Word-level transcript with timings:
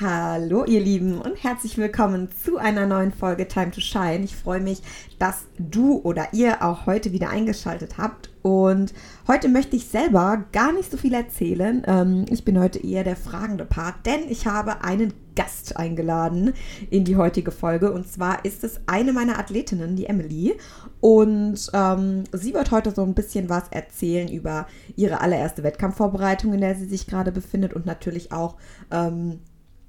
Hallo 0.00 0.64
ihr 0.64 0.80
Lieben 0.80 1.20
und 1.20 1.44
herzlich 1.44 1.78
willkommen 1.78 2.28
zu 2.42 2.56
einer 2.56 2.84
neuen 2.84 3.12
Folge 3.12 3.46
Time 3.46 3.70
to 3.70 3.80
Shine. 3.80 4.24
Ich 4.24 4.34
freue 4.34 4.58
mich, 4.58 4.82
dass 5.20 5.44
du 5.56 6.00
oder 6.02 6.26
ihr 6.32 6.64
auch 6.64 6.86
heute 6.86 7.12
wieder 7.12 7.30
eingeschaltet 7.30 7.96
habt. 7.96 8.28
Und 8.42 8.92
heute 9.28 9.48
möchte 9.48 9.76
ich 9.76 9.86
selber 9.86 10.46
gar 10.50 10.72
nicht 10.72 10.90
so 10.90 10.96
viel 10.96 11.14
erzählen. 11.14 11.84
Ähm, 11.86 12.24
ich 12.28 12.44
bin 12.44 12.58
heute 12.58 12.84
eher 12.84 13.04
der 13.04 13.14
fragende 13.14 13.64
Part, 13.64 14.04
denn 14.04 14.28
ich 14.28 14.48
habe 14.48 14.82
einen 14.82 15.14
Gast 15.36 15.76
eingeladen 15.76 16.54
in 16.90 17.04
die 17.04 17.14
heutige 17.14 17.52
Folge. 17.52 17.92
Und 17.92 18.08
zwar 18.08 18.44
ist 18.44 18.64
es 18.64 18.80
eine 18.86 19.12
meiner 19.12 19.38
Athletinnen, 19.38 19.94
die 19.94 20.06
Emily. 20.06 20.56
Und 21.00 21.70
ähm, 21.72 22.24
sie 22.32 22.52
wird 22.52 22.72
heute 22.72 22.90
so 22.90 23.04
ein 23.04 23.14
bisschen 23.14 23.48
was 23.48 23.68
erzählen 23.70 24.28
über 24.28 24.66
ihre 24.96 25.20
allererste 25.20 25.62
Wettkampfvorbereitung, 25.62 26.52
in 26.52 26.62
der 26.62 26.74
sie 26.74 26.86
sich 26.86 27.06
gerade 27.06 27.30
befindet 27.30 27.74
und 27.74 27.86
natürlich 27.86 28.32
auch 28.32 28.56
ähm, 28.90 29.38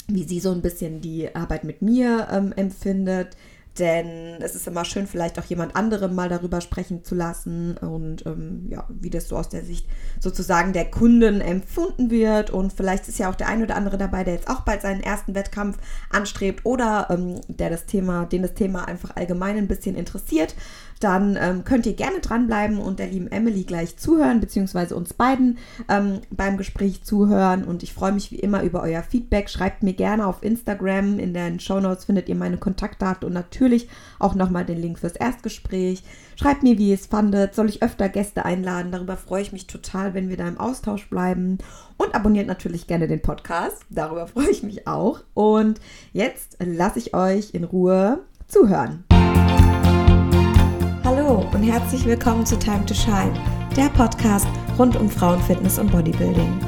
wie 0.07 0.23
sie 0.23 0.39
so 0.39 0.51
ein 0.51 0.61
bisschen 0.61 1.01
die 1.01 1.33
Arbeit 1.35 1.63
mit 1.63 1.81
mir 1.81 2.27
ähm, 2.31 2.53
empfindet. 2.55 3.35
Denn 3.79 4.41
es 4.41 4.55
ist 4.55 4.67
immer 4.67 4.85
schön, 4.85 5.05
vielleicht 5.05 5.37
auch 5.37 5.43
jemand 5.43 5.75
anderem 5.75 6.15
mal 6.15 6.29
darüber 6.29 6.61
sprechen 6.61 7.03
zu 7.03 7.13
lassen 7.13 7.75
und 7.75 8.25
ähm, 8.25 8.67
ja, 8.69 8.85
wie 8.87 9.09
das 9.09 9.27
so 9.27 9.35
aus 9.35 9.49
der 9.49 9.65
Sicht 9.65 9.85
sozusagen 10.21 10.71
der 10.71 10.89
Kunden 10.89 11.41
empfunden 11.41 12.09
wird. 12.09 12.51
Und 12.51 12.71
vielleicht 12.71 13.09
ist 13.09 13.19
ja 13.19 13.29
auch 13.29 13.35
der 13.35 13.49
ein 13.49 13.61
oder 13.61 13.75
andere 13.75 13.97
dabei, 13.97 14.23
der 14.23 14.35
jetzt 14.35 14.49
auch 14.49 14.61
bald 14.61 14.81
seinen 14.81 15.03
ersten 15.03 15.35
Wettkampf 15.35 15.77
anstrebt 16.09 16.65
oder 16.65 17.07
ähm, 17.09 17.41
der 17.49 17.69
das 17.69 17.85
Thema, 17.85 18.25
den 18.25 18.43
das 18.43 18.53
Thema 18.53 18.87
einfach 18.87 19.17
allgemein 19.17 19.57
ein 19.57 19.67
bisschen 19.67 19.95
interessiert 19.95 20.55
dann 20.99 21.37
ähm, 21.39 21.63
könnt 21.63 21.85
ihr 21.85 21.93
gerne 21.93 22.19
dranbleiben 22.19 22.79
und 22.79 22.99
der 22.99 23.07
lieben 23.07 23.27
Emily 23.27 23.63
gleich 23.63 23.97
zuhören, 23.97 24.39
beziehungsweise 24.39 24.95
uns 24.95 25.13
beiden 25.13 25.57
ähm, 25.89 26.21
beim 26.31 26.57
Gespräch 26.57 27.03
zuhören. 27.03 27.63
Und 27.63 27.83
ich 27.83 27.93
freue 27.93 28.13
mich 28.13 28.31
wie 28.31 28.39
immer 28.39 28.63
über 28.63 28.81
euer 28.81 29.03
Feedback. 29.03 29.49
Schreibt 29.49 29.83
mir 29.83 29.93
gerne 29.93 30.25
auf 30.25 30.43
Instagram. 30.43 31.19
In 31.19 31.33
den 31.33 31.59
Show 31.59 31.79
Notes 31.79 32.05
findet 32.05 32.29
ihr 32.29 32.35
meine 32.35 32.57
Kontaktdaten 32.57 33.27
und 33.27 33.33
natürlich 33.33 33.89
auch 34.19 34.35
nochmal 34.35 34.65
den 34.65 34.79
Link 34.79 34.99
fürs 34.99 35.15
Erstgespräch. 35.15 36.03
Schreibt 36.37 36.63
mir, 36.63 36.77
wie 36.77 36.89
ihr 36.89 36.95
es 36.95 37.05
fandet. 37.07 37.55
Soll 37.55 37.69
ich 37.69 37.83
öfter 37.83 38.09
Gäste 38.09 38.45
einladen? 38.45 38.91
Darüber 38.91 39.17
freue 39.17 39.41
ich 39.41 39.51
mich 39.51 39.67
total, 39.67 40.13
wenn 40.13 40.29
wir 40.29 40.37
da 40.37 40.47
im 40.47 40.59
Austausch 40.59 41.09
bleiben. 41.09 41.57
Und 41.97 42.13
abonniert 42.13 42.47
natürlich 42.47 42.87
gerne 42.87 43.07
den 43.07 43.21
Podcast. 43.21 43.83
Darüber 43.89 44.27
freue 44.27 44.49
ich 44.49 44.63
mich 44.63 44.87
auch. 44.87 45.21
Und 45.33 45.79
jetzt 46.13 46.57
lasse 46.63 46.99
ich 46.99 47.13
euch 47.13 47.53
in 47.53 47.63
Ruhe 47.63 48.19
zuhören. 48.47 49.05
Hallo 51.05 51.47
und 51.53 51.61
herzlich 51.61 52.03
willkommen 52.03 52.47
zu 52.47 52.57
Time 52.57 52.83
to 52.83 52.95
Shine, 52.95 53.31
der 53.77 53.89
Podcast 53.89 54.47
rund 54.75 54.95
um 54.95 55.07
Frauenfitness 55.07 55.77
und 55.77 55.91
Bodybuilding. 55.91 56.59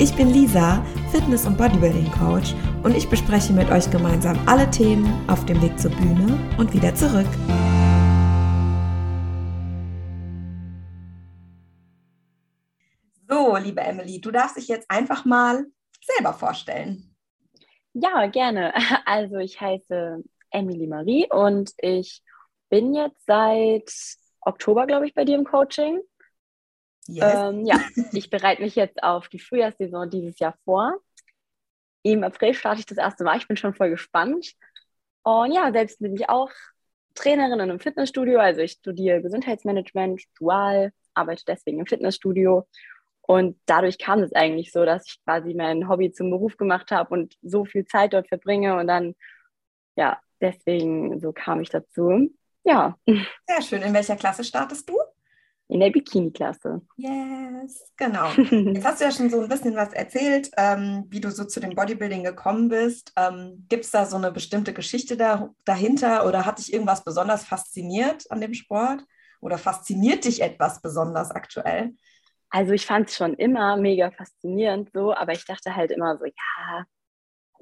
Ich 0.00 0.12
bin 0.16 0.30
Lisa, 0.30 0.84
Fitness- 1.12 1.46
und 1.46 1.56
Bodybuilding-Coach 1.56 2.56
und 2.82 2.96
ich 2.96 3.08
bespreche 3.08 3.52
mit 3.52 3.70
euch 3.70 3.88
gemeinsam 3.92 4.36
alle 4.48 4.68
Themen 4.68 5.06
auf 5.28 5.46
dem 5.46 5.62
Weg 5.62 5.78
zur 5.78 5.92
Bühne 5.92 6.36
und 6.58 6.74
wieder 6.74 6.92
zurück. 6.96 7.28
So, 13.28 13.56
liebe 13.58 13.80
Emily, 13.80 14.20
du 14.20 14.32
darfst 14.32 14.56
dich 14.56 14.66
jetzt 14.66 14.90
einfach 14.90 15.24
mal 15.24 15.66
selber 16.02 16.32
vorstellen. 16.32 17.14
Ja, 17.92 18.26
gerne. 18.26 18.74
Also 19.06 19.36
ich 19.36 19.60
heiße 19.60 20.20
Emily 20.50 20.88
Marie 20.88 21.28
und 21.30 21.70
ich 21.78 22.23
bin 22.68 22.94
jetzt 22.94 23.24
seit 23.26 23.90
Oktober, 24.40 24.86
glaube 24.86 25.06
ich, 25.06 25.14
bei 25.14 25.24
dir 25.24 25.36
im 25.36 25.44
Coaching. 25.44 26.00
Yes. 27.06 27.34
Ähm, 27.36 27.64
ja, 27.66 27.80
ich 28.12 28.30
bereite 28.30 28.62
mich 28.62 28.74
jetzt 28.74 29.02
auf 29.02 29.28
die 29.28 29.38
Frühjahrssaison 29.38 30.08
dieses 30.10 30.38
Jahr 30.38 30.56
vor. 30.64 30.96
Im 32.02 32.24
April 32.24 32.54
starte 32.54 32.80
ich 32.80 32.86
das 32.86 32.98
erste 32.98 33.24
Mal. 33.24 33.38
Ich 33.38 33.48
bin 33.48 33.56
schon 33.56 33.74
voll 33.74 33.90
gespannt. 33.90 34.54
Und 35.22 35.52
ja, 35.52 35.72
selbst 35.72 36.00
bin 36.00 36.14
ich 36.14 36.28
auch 36.28 36.50
Trainerin 37.14 37.52
in 37.54 37.60
einem 37.60 37.80
Fitnessstudio. 37.80 38.38
Also 38.38 38.60
ich 38.60 38.72
studiere 38.72 39.22
Gesundheitsmanagement, 39.22 40.22
dual, 40.38 40.92
arbeite 41.14 41.44
deswegen 41.46 41.80
im 41.80 41.86
Fitnessstudio. 41.86 42.66
Und 43.22 43.58
dadurch 43.64 43.98
kam 43.98 44.22
es 44.22 44.34
eigentlich 44.34 44.70
so, 44.70 44.84
dass 44.84 45.06
ich 45.06 45.24
quasi 45.24 45.54
mein 45.54 45.88
Hobby 45.88 46.12
zum 46.12 46.30
Beruf 46.30 46.58
gemacht 46.58 46.90
habe 46.90 47.14
und 47.14 47.36
so 47.42 47.64
viel 47.64 47.86
Zeit 47.86 48.12
dort 48.12 48.28
verbringe. 48.28 48.76
Und 48.76 48.86
dann, 48.86 49.14
ja, 49.96 50.20
deswegen 50.40 51.20
so 51.20 51.32
kam 51.32 51.62
ich 51.62 51.70
dazu. 51.70 52.30
Ja. 52.64 52.96
Sehr 53.06 53.62
schön. 53.62 53.82
In 53.82 53.94
welcher 53.94 54.16
Klasse 54.16 54.42
startest 54.42 54.88
du? 54.88 54.98
In 55.68 55.80
der 55.80 55.90
Bikini-Klasse. 55.90 56.82
Yes, 56.96 57.92
genau. 57.96 58.30
Jetzt 58.50 58.84
hast 58.84 59.00
du 59.00 59.04
ja 59.04 59.10
schon 59.10 59.30
so 59.30 59.40
ein 59.40 59.48
bisschen 59.48 59.74
was 59.76 59.92
erzählt, 59.94 60.50
ähm, 60.58 61.04
wie 61.08 61.20
du 61.20 61.30
so 61.30 61.44
zu 61.44 61.58
dem 61.60 61.74
Bodybuilding 61.74 62.22
gekommen 62.22 62.68
bist. 62.68 63.12
Ähm, 63.16 63.64
Gibt 63.68 63.84
es 63.84 63.90
da 63.90 64.04
so 64.04 64.16
eine 64.16 64.30
bestimmte 64.30 64.74
Geschichte 64.74 65.16
da, 65.16 65.50
dahinter 65.64 66.26
oder 66.26 66.44
hat 66.44 66.58
dich 66.58 66.72
irgendwas 66.72 67.02
besonders 67.02 67.44
fasziniert 67.44 68.30
an 68.30 68.40
dem 68.40 68.52
Sport? 68.52 69.04
Oder 69.40 69.58
fasziniert 69.58 70.24
dich 70.24 70.42
etwas 70.42 70.80
besonders 70.80 71.30
aktuell? 71.30 71.94
Also 72.50 72.72
ich 72.72 72.86
fand 72.86 73.08
es 73.08 73.16
schon 73.16 73.34
immer 73.34 73.76
mega 73.76 74.10
faszinierend 74.10 74.90
so, 74.92 75.14
aber 75.14 75.32
ich 75.32 75.44
dachte 75.44 75.74
halt 75.74 75.90
immer 75.90 76.16
so, 76.18 76.24
ja, 76.24 76.84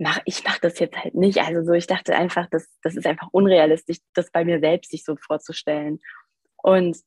mach, 0.02 0.20
ich 0.24 0.44
mache 0.44 0.60
das 0.60 0.78
jetzt 0.78 0.96
halt 0.96 1.14
nicht. 1.14 1.38
Also 1.38 1.62
so, 1.64 1.72
ich 1.72 1.86
dachte 1.86 2.14
einfach, 2.14 2.48
das, 2.50 2.68
das 2.82 2.96
ist 2.96 3.06
einfach 3.06 3.28
unrealistisch, 3.32 3.98
das 4.14 4.30
bei 4.30 4.44
mir 4.44 4.60
selbst 4.60 4.90
sich 4.90 5.04
so 5.04 5.16
vorzustellen. 5.16 6.00
Und 6.56 6.98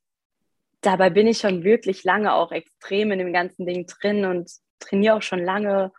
dabei 0.81 1.09
bin 1.09 1.27
ich 1.27 1.39
schon 1.39 1.63
wirklich 1.63 2.03
lange 2.03 2.33
auch 2.33 2.51
extrem 2.51 3.11
in 3.11 3.19
dem 3.19 3.33
ganzen 3.33 3.65
Ding 3.65 3.85
drin 3.87 4.25
und 4.25 4.49
trainiere 4.79 5.15
auch 5.15 5.21
schon 5.21 5.43
lange 5.43 5.91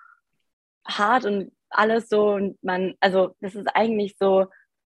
hart 0.87 1.25
und 1.25 1.53
alles 1.71 2.09
so. 2.09 2.31
Und 2.31 2.63
man, 2.63 2.95
also 3.01 3.35
das 3.41 3.55
ist 3.55 3.69
eigentlich 3.75 4.17
so, 4.19 4.47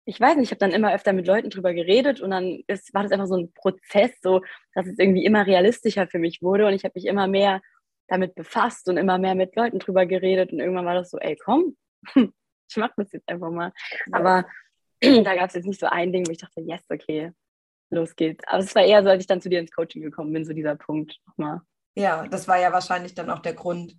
ich 0.05 0.19
weiß 0.19 0.37
nicht, 0.37 0.45
ich 0.45 0.51
habe 0.51 0.59
dann 0.59 0.71
immer 0.71 0.93
öfter 0.93 1.13
mit 1.13 1.27
Leuten 1.27 1.49
drüber 1.49 1.73
geredet 1.73 2.21
und 2.21 2.31
dann 2.31 2.63
ist, 2.67 2.93
war 2.93 3.03
das 3.03 3.11
einfach 3.11 3.27
so 3.27 3.35
ein 3.37 3.51
Prozess, 3.53 4.11
so 4.21 4.41
dass 4.73 4.87
es 4.87 4.97
irgendwie 4.97 5.25
immer 5.25 5.45
realistischer 5.45 6.07
für 6.07 6.19
mich 6.19 6.41
wurde 6.41 6.65
und 6.65 6.73
ich 6.73 6.85
habe 6.85 6.93
mich 6.95 7.05
immer 7.05 7.27
mehr 7.27 7.61
damit 8.07 8.33
befasst 8.35 8.87
und 8.87 8.95
immer 8.95 9.17
mehr 9.17 9.35
mit 9.35 9.55
Leuten 9.55 9.79
drüber 9.79 10.05
geredet 10.05 10.53
und 10.53 10.59
irgendwann 10.59 10.85
war 10.85 10.93
das 10.93 11.09
so, 11.09 11.17
ey, 11.17 11.35
komm, 11.35 11.75
ich 12.15 12.77
mache 12.77 12.93
das 12.97 13.11
jetzt 13.11 13.27
einfach 13.29 13.49
mal. 13.49 13.71
Ja. 14.07 14.19
Aber 14.19 14.45
da 15.01 15.35
gab 15.35 15.49
es 15.49 15.55
jetzt 15.55 15.67
nicht 15.67 15.79
so 15.79 15.87
ein 15.87 16.11
Ding, 16.11 16.27
wo 16.27 16.31
ich 16.31 16.39
dachte, 16.39 16.61
yes, 16.61 16.83
okay, 16.89 17.31
los 17.89 18.15
geht's. 18.15 18.43
Aber 18.47 18.59
es 18.59 18.75
war 18.75 18.83
eher 18.83 19.03
so, 19.03 19.09
als 19.09 19.21
ich 19.21 19.27
dann 19.27 19.41
zu 19.41 19.49
dir 19.49 19.59
ins 19.59 19.71
Coaching 19.71 20.01
gekommen 20.01 20.33
bin, 20.33 20.45
so 20.45 20.53
dieser 20.53 20.75
Punkt 20.75 21.17
nochmal. 21.25 21.61
Ja, 21.95 22.27
das 22.27 22.47
war 22.47 22.59
ja 22.59 22.71
wahrscheinlich 22.71 23.15
dann 23.15 23.29
auch 23.29 23.39
der 23.39 23.53
Grund, 23.53 23.97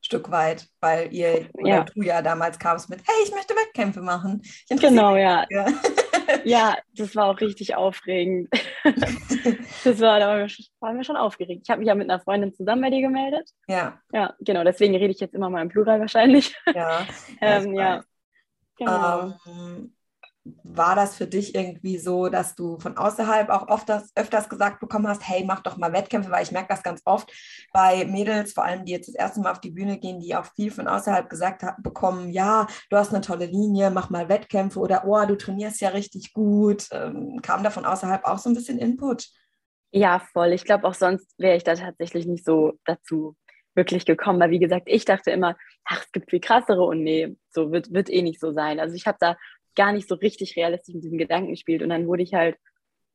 Stück 0.00 0.30
weit, 0.30 0.68
weil 0.80 1.12
ihr 1.12 1.48
oder 1.54 1.68
ja. 1.68 1.84
du 1.84 2.02
ja 2.02 2.22
damals 2.22 2.58
kamst 2.58 2.88
mit, 2.88 3.00
hey, 3.00 3.24
ich 3.24 3.32
möchte 3.32 3.54
Wettkämpfe 3.54 4.00
machen. 4.00 4.42
genau, 4.68 5.16
ja. 5.16 5.44
ja, 5.50 5.66
das 6.94 7.16
war 7.16 7.26
auch 7.26 7.40
richtig 7.40 7.74
aufregend. 7.74 8.48
das 8.84 10.00
war, 10.00 10.20
da 10.20 10.46
waren 10.80 10.96
wir 10.96 11.04
schon 11.04 11.16
aufgeregt. 11.16 11.62
Ich 11.64 11.70
habe 11.70 11.80
mich 11.80 11.88
ja 11.88 11.94
mit 11.94 12.10
einer 12.10 12.20
Freundin 12.20 12.52
zusammen 12.52 12.82
bei 12.82 12.90
dir 12.90 13.00
gemeldet. 13.00 13.50
Ja. 13.66 14.00
Ja, 14.12 14.34
genau, 14.40 14.64
deswegen 14.64 14.94
rede 14.96 15.12
ich 15.12 15.20
jetzt 15.20 15.34
immer 15.34 15.50
mal 15.50 15.62
im 15.62 15.68
Plural 15.68 16.00
wahrscheinlich. 16.00 16.54
Ja. 16.74 17.06
ähm, 17.40 17.74
ja. 17.74 18.02
Genau. 18.76 19.34
Ähm, 19.46 19.94
war 20.62 20.94
das 20.94 21.16
für 21.16 21.26
dich 21.26 21.54
irgendwie 21.54 21.98
so, 21.98 22.28
dass 22.28 22.54
du 22.54 22.78
von 22.78 22.96
außerhalb 22.96 23.48
auch 23.50 23.68
oft 23.68 23.88
das, 23.88 24.10
öfters 24.14 24.48
gesagt 24.48 24.80
bekommen 24.80 25.08
hast, 25.08 25.26
hey, 25.28 25.44
mach 25.46 25.60
doch 25.60 25.76
mal 25.76 25.92
Wettkämpfe, 25.92 26.30
weil 26.30 26.42
ich 26.42 26.52
merke 26.52 26.68
das 26.68 26.82
ganz 26.82 27.02
oft 27.04 27.32
bei 27.72 28.04
Mädels, 28.04 28.52
vor 28.52 28.64
allem 28.64 28.84
die 28.84 28.92
jetzt 28.92 29.08
das 29.08 29.14
erste 29.14 29.40
Mal 29.40 29.52
auf 29.52 29.60
die 29.60 29.70
Bühne 29.70 29.98
gehen, 29.98 30.20
die 30.20 30.34
auch 30.34 30.46
viel 30.56 30.70
von 30.70 30.88
außerhalb 30.88 31.28
gesagt 31.28 31.62
haben, 31.62 31.82
bekommen, 31.82 32.30
ja, 32.30 32.66
du 32.90 32.96
hast 32.96 33.12
eine 33.12 33.20
tolle 33.20 33.46
Linie, 33.46 33.90
mach 33.90 34.10
mal 34.10 34.28
Wettkämpfe 34.28 34.80
oder 34.80 35.04
oh, 35.06 35.24
du 35.26 35.36
trainierst 35.36 35.80
ja 35.80 35.90
richtig 35.90 36.32
gut. 36.32 36.88
Ähm, 36.92 37.40
kam 37.42 37.62
da 37.62 37.70
von 37.70 37.84
außerhalb 37.84 38.24
auch 38.24 38.38
so 38.38 38.50
ein 38.50 38.54
bisschen 38.54 38.78
Input? 38.78 39.28
Ja, 39.90 40.20
voll. 40.32 40.52
Ich 40.52 40.64
glaube, 40.64 40.86
auch 40.86 40.94
sonst 40.94 41.32
wäre 41.38 41.56
ich 41.56 41.64
da 41.64 41.74
tatsächlich 41.74 42.26
nicht 42.26 42.44
so 42.44 42.74
dazu 42.84 43.36
wirklich 43.74 44.04
gekommen, 44.04 44.40
weil 44.40 44.50
wie 44.50 44.58
gesagt, 44.58 44.84
ich 44.86 45.06
dachte 45.06 45.30
immer, 45.30 45.56
ach, 45.84 46.02
es 46.04 46.12
gibt 46.12 46.30
viel 46.30 46.40
krassere 46.40 46.82
und 46.82 47.02
nee, 47.02 47.36
so 47.50 47.72
wird, 47.72 47.92
wird 47.92 48.10
eh 48.10 48.22
nicht 48.22 48.40
so 48.40 48.52
sein. 48.52 48.80
Also 48.80 48.94
ich 48.94 49.06
habe 49.06 49.16
da 49.20 49.36
gar 49.76 49.92
nicht 49.92 50.08
so 50.08 50.14
richtig 50.14 50.56
realistisch 50.56 50.94
mit 50.94 51.04
diesem 51.04 51.18
Gedanken 51.18 51.50
gespielt. 51.50 51.82
Und 51.82 51.90
dann 51.90 52.06
wurde 52.06 52.22
ich 52.22 52.34
halt 52.34 52.56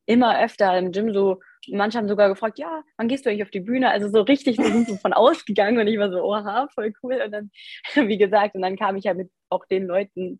immer 0.06 0.42
öfter 0.44 0.78
im 0.78 0.92
Gym 0.92 1.14
so, 1.14 1.40
manche 1.70 1.98
haben 1.98 2.08
sogar 2.08 2.30
gefragt, 2.30 2.60
ja, 2.60 2.84
wann 2.98 3.08
gehst 3.08 3.26
du 3.26 3.30
eigentlich 3.30 3.44
auf 3.44 3.52
die 3.52 3.62
Bühne? 3.62 3.90
Also 3.90 4.10
so 4.10 4.22
richtig 4.22 4.58
sind 4.58 4.88
so 4.88 4.98
von 4.98 5.14
ausgegangen 5.14 5.80
und 5.80 5.88
ich 5.88 5.98
war 5.98 6.12
so, 6.12 6.22
oha, 6.22 6.68
voll 6.74 6.94
cool. 7.04 7.22
Und 7.26 7.32
dann, 7.32 7.52
wie 8.10 8.18
gesagt, 8.18 8.56
und 8.56 8.62
dann 8.62 8.78
kam 8.78 8.96
ich 8.96 9.06
ja 9.06 9.14
mit 9.14 9.32
auch 9.50 9.66
den 9.66 9.86
Leuten 9.88 10.38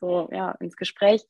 so, 0.00 0.28
ja, 0.32 0.52
ins 0.60 0.76
Gespräch. 0.76 1.22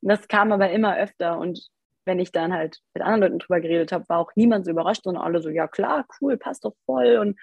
Und 0.00 0.10
das 0.10 0.28
kam 0.28 0.52
aber 0.52 0.70
immer 0.70 0.96
öfter 0.96 1.38
und 1.38 1.68
wenn 2.06 2.20
ich 2.20 2.32
dann 2.32 2.52
halt 2.52 2.80
mit 2.92 3.02
anderen 3.02 3.22
Leuten 3.22 3.38
drüber 3.38 3.60
geredet 3.60 3.92
habe, 3.92 4.08
war 4.08 4.18
auch 4.18 4.32
niemand 4.36 4.64
so 4.66 4.70
überrascht, 4.70 5.04
sondern 5.04 5.24
alle 5.24 5.40
so, 5.40 5.48
ja 5.48 5.66
klar, 5.68 6.06
cool, 6.20 6.36
passt 6.36 6.64
doch 6.64 6.74
voll. 6.84 7.16
Und 7.16 7.38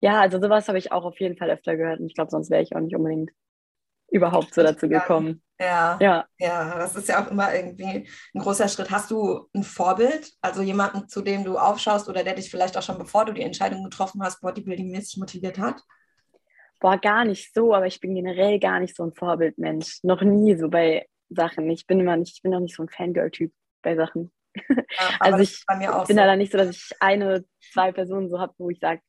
ja, 0.00 0.20
also 0.20 0.40
sowas 0.40 0.68
habe 0.68 0.78
ich 0.78 0.92
auch 0.92 1.04
auf 1.04 1.18
jeden 1.20 1.36
Fall 1.36 1.50
öfter 1.50 1.76
gehört. 1.76 2.00
Und 2.00 2.06
ich 2.06 2.14
glaube, 2.14 2.30
sonst 2.30 2.50
wäre 2.50 2.62
ich 2.62 2.76
auch 2.76 2.80
nicht 2.80 2.94
unbedingt 2.94 3.30
überhaupt 4.08 4.54
so 4.54 4.62
dazu 4.62 4.88
gekommen. 4.88 5.42
Ja, 5.58 5.96
ja, 6.00 6.26
ja, 6.38 6.78
das 6.78 6.96
ist 6.96 7.08
ja 7.08 7.24
auch 7.24 7.30
immer 7.30 7.54
irgendwie 7.54 8.06
ein 8.34 8.40
großer 8.40 8.68
Schritt. 8.68 8.90
Hast 8.90 9.10
du 9.10 9.48
ein 9.54 9.62
Vorbild, 9.62 10.30
also 10.42 10.60
jemanden, 10.60 11.08
zu 11.08 11.22
dem 11.22 11.44
du 11.44 11.56
aufschaust 11.56 12.08
oder 12.08 12.22
der 12.22 12.34
dich 12.34 12.50
vielleicht 12.50 12.76
auch 12.76 12.82
schon 12.82 12.98
bevor 12.98 13.24
du 13.24 13.32
die 13.32 13.42
Entscheidung 13.42 13.82
getroffen 13.82 14.22
hast, 14.22 14.42
Bodybuilding-mäßig 14.42 15.18
motiviert 15.18 15.58
hat? 15.58 15.80
Boah, 16.78 16.98
gar 16.98 17.24
nicht 17.24 17.54
so, 17.54 17.74
aber 17.74 17.86
ich 17.86 18.00
bin 18.00 18.14
generell 18.14 18.60
gar 18.60 18.80
nicht 18.80 18.94
so 18.94 19.02
ein 19.02 19.14
Vorbildmensch. 19.14 20.00
Noch 20.02 20.20
nie 20.20 20.56
so 20.56 20.68
bei 20.68 21.06
Sachen. 21.30 21.70
Ich 21.70 21.86
bin 21.86 22.00
immer 22.00 22.18
nicht, 22.18 22.36
ich 22.36 22.42
bin 22.42 22.54
auch 22.54 22.60
nicht 22.60 22.76
so 22.76 22.82
ein 22.82 22.90
Fangirl-Typ 22.90 23.50
bei 23.80 23.96
Sachen. 23.96 24.30
Ja, 24.54 24.76
also 25.20 25.38
ich 25.38 25.64
bin 25.66 25.88
so. 26.06 26.14
da 26.14 26.36
nicht 26.36 26.52
so, 26.52 26.58
dass 26.58 26.76
ich 26.76 26.90
eine, 27.00 27.46
zwei 27.72 27.92
Personen 27.92 28.28
so 28.28 28.38
habe, 28.38 28.52
wo 28.58 28.68
ich 28.68 28.78
sage, 28.78 29.00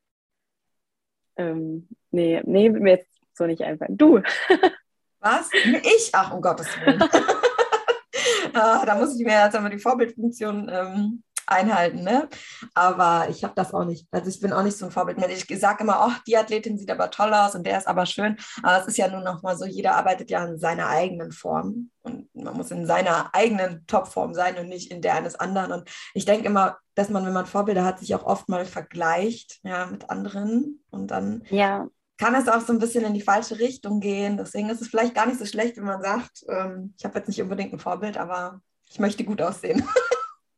ähm, 1.36 1.90
nee, 2.12 2.42
nee, 2.46 2.70
mir 2.70 2.94
jetzt 2.94 3.20
so 3.34 3.46
nicht 3.46 3.62
einfallen. 3.62 3.98
Du. 3.98 4.22
Was? 5.20 5.50
Ich? 5.54 6.10
Ach, 6.14 6.32
um 6.32 6.42
Gottes 6.42 6.68
Willen. 6.80 7.02
ah, 8.54 8.86
da 8.86 8.96
muss 8.96 9.20
ich 9.20 9.26
mir 9.26 9.44
jetzt 9.44 9.56
einmal 9.56 9.72
die 9.72 9.80
Vorbildfunktion 9.80 10.70
ähm, 10.72 11.24
einhalten, 11.48 12.04
ne? 12.04 12.30
Aber 12.74 13.28
ich 13.30 13.44
habe 13.44 13.54
das 13.56 13.74
auch 13.74 13.86
nicht. 13.86 14.08
Also 14.12 14.30
ich 14.30 14.40
bin 14.40 14.54
auch 14.54 14.64
nicht 14.64 14.78
so 14.78 14.86
ein 14.86 14.92
Vorbild. 14.92 15.18
Ich 15.30 15.60
sage 15.60 15.84
immer, 15.84 16.06
oh, 16.08 16.22
die 16.28 16.38
Athletin 16.38 16.78
sieht 16.78 16.92
aber 16.92 17.10
toll 17.10 17.34
aus 17.34 17.56
und 17.56 17.66
der 17.66 17.78
ist 17.78 17.88
aber 17.88 18.06
schön. 18.06 18.38
Aber 18.62 18.82
es 18.82 18.88
ist 18.88 18.98
ja 18.98 19.08
nun 19.08 19.24
noch 19.24 19.42
mal 19.42 19.58
so, 19.58 19.66
jeder 19.66 19.96
arbeitet 19.96 20.30
ja 20.30 20.46
in 20.46 20.60
seiner 20.60 20.88
eigenen 20.88 21.32
Form. 21.32 21.90
Und 22.04 22.34
man 22.36 22.56
muss 22.56 22.72
in 22.72 22.86
seiner 22.86 23.34
eigenen 23.34 23.86
Topform 23.88 24.34
sein 24.34 24.58
und 24.58 24.68
nicht 24.68 24.92
in 24.92 25.02
der 25.02 25.16
eines 25.16 25.36
anderen. 25.36 25.72
Und 25.72 25.90
ich 26.14 26.26
denke 26.26 26.46
immer, 26.46 26.78
dass 26.96 27.10
man, 27.10 27.26
wenn 27.26 27.34
man 27.34 27.46
Vorbilder 27.46 27.86
hat, 27.86 28.00
sich 28.00 28.14
auch 28.14 28.26
oft 28.26 28.50
mal 28.50 28.66
vergleicht 28.66 29.60
ja, 29.64 29.86
mit 29.88 30.10
anderen. 30.10 30.84
Und 30.90 31.12
dann 31.12 31.44
ja. 31.50 31.88
Kann 32.18 32.36
es 32.36 32.48
auch 32.48 32.62
so 32.62 32.74
ein 32.74 32.80
bisschen 32.80 33.06
in 33.06 33.14
die 33.14 33.22
falsche 33.22 33.60
Richtung 33.60 34.00
gehen. 34.00 34.38
Deswegen 34.38 34.70
ist 34.70 34.82
es 34.82 34.88
vielleicht 34.88 35.16
gar 35.16 35.26
nicht 35.28 35.40
so 35.40 35.46
schlecht, 35.46 35.78
wenn 35.78 35.86
man 35.86 36.02
sagt, 36.02 36.44
ähm, 36.50 36.94
ich 36.98 37.06
habe 37.06 37.18
jetzt 37.20 37.28
nicht 37.28 37.42
unbedingt 37.42 37.74
ein 37.74 37.80
Vorbild, 37.80 38.18
aber 38.18 38.62
ich 38.90 39.00
möchte 39.00 39.24
gut 39.24 39.42
aussehen. 39.42 39.88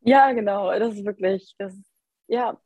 Ja, 0.02 0.32
genau. 0.32 0.70
Das 0.78 0.94
ist 0.94 1.04
wirklich, 1.04 1.54
das, 1.58 1.74
ja, 2.26 2.58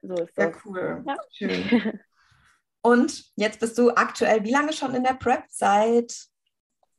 so 0.00 0.14
ist 0.14 0.36
das. 0.36 0.46
Ja, 0.46 0.52
cool. 0.64 1.04
Ja. 1.06 1.16
Schön. 1.30 2.00
Und 2.82 3.30
jetzt 3.36 3.60
bist 3.60 3.76
du 3.76 3.90
aktuell 3.90 4.44
wie 4.44 4.50
lange 4.50 4.72
schon 4.72 4.94
in 4.94 5.04
der 5.04 5.12
Prep? 5.12 5.44
Seit 5.48 6.14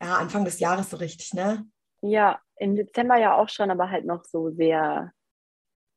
ja, 0.02 0.18
Anfang 0.18 0.46
des 0.46 0.60
Jahres 0.60 0.92
so 0.92 0.98
richtig, 0.98 1.34
ne? 1.34 1.66
Ja, 2.02 2.40
im 2.58 2.76
Dezember 2.76 3.18
ja 3.18 3.36
auch 3.36 3.50
schon, 3.50 3.72
aber 3.72 3.90
halt 3.90 4.06
noch 4.06 4.24
so 4.24 4.52
sehr 4.52 5.12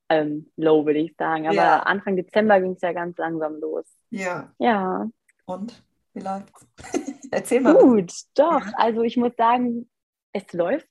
ähm, 0.08 0.50
low, 0.56 0.86
würde 0.86 1.00
ich 1.00 1.14
sagen. 1.16 1.46
Aber 1.46 1.54
ja. 1.54 1.80
Anfang 1.80 2.16
Dezember 2.16 2.60
ging 2.60 2.72
es 2.72 2.80
ja 2.80 2.92
ganz 2.92 3.18
langsam 3.18 3.60
los. 3.60 3.84
Ja. 4.10 4.52
Ja. 4.58 5.08
Und 5.46 5.82
wie 6.14 6.20
läuft's? 6.20 6.66
Erzähl 7.30 7.60
mal. 7.60 7.74
Gut, 7.74 8.12
doch. 8.34 8.64
Ja. 8.64 8.72
Also 8.76 9.02
ich 9.02 9.16
muss 9.16 9.34
sagen, 9.36 9.88
es 10.32 10.52
läuft 10.52 10.88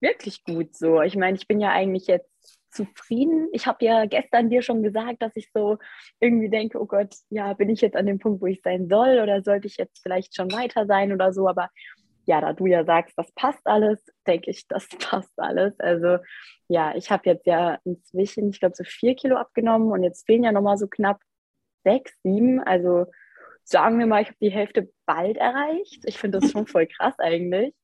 wirklich 0.00 0.44
gut 0.44 0.76
so. 0.76 1.02
Ich 1.02 1.16
meine, 1.16 1.36
ich 1.36 1.48
bin 1.48 1.60
ja 1.60 1.70
eigentlich 1.70 2.06
jetzt 2.06 2.30
zufrieden. 2.70 3.48
Ich 3.52 3.66
habe 3.66 3.84
ja 3.84 4.06
gestern 4.06 4.50
dir 4.50 4.60
schon 4.60 4.82
gesagt, 4.82 5.22
dass 5.22 5.36
ich 5.36 5.50
so 5.54 5.78
irgendwie 6.20 6.50
denke, 6.50 6.80
oh 6.80 6.86
Gott, 6.86 7.14
ja, 7.30 7.52
bin 7.54 7.70
ich 7.70 7.80
jetzt 7.80 7.96
an 7.96 8.06
dem 8.06 8.18
Punkt, 8.18 8.42
wo 8.42 8.46
ich 8.46 8.60
sein 8.62 8.88
soll 8.88 9.20
oder 9.22 9.42
sollte 9.42 9.66
ich 9.66 9.76
jetzt 9.76 10.00
vielleicht 10.02 10.34
schon 10.34 10.52
weiter 10.52 10.86
sein 10.86 11.12
oder 11.12 11.32
so. 11.32 11.48
Aber 11.48 11.70
ja, 12.26 12.40
da 12.40 12.52
du 12.52 12.66
ja 12.66 12.84
sagst, 12.84 13.16
das 13.16 13.30
passt 13.32 13.66
alles, 13.66 14.04
denke 14.26 14.50
ich, 14.50 14.66
das 14.68 14.88
passt 14.98 15.32
alles. 15.38 15.78
Also 15.78 16.18
ja, 16.68 16.94
ich 16.96 17.10
habe 17.10 17.22
jetzt 17.26 17.46
ja 17.46 17.78
inzwischen, 17.84 18.50
ich 18.50 18.60
glaube, 18.60 18.74
so 18.76 18.84
vier 18.84 19.14
Kilo 19.14 19.36
abgenommen 19.36 19.92
und 19.92 20.02
jetzt 20.02 20.26
fehlen 20.26 20.44
ja 20.44 20.52
nochmal 20.52 20.76
so 20.76 20.88
knapp 20.88 21.20
sechs, 21.84 22.12
sieben. 22.22 22.60
Also 22.60 23.06
sagen 23.64 23.98
wir 23.98 24.06
mal, 24.06 24.22
ich 24.22 24.28
habe 24.28 24.38
die 24.40 24.50
Hälfte 24.50 24.90
bald 25.06 25.36
erreicht. 25.36 26.02
Ich 26.04 26.18
finde 26.18 26.38
das 26.38 26.50
schon 26.50 26.66
voll 26.66 26.86
krass 26.86 27.14
eigentlich. 27.18 27.74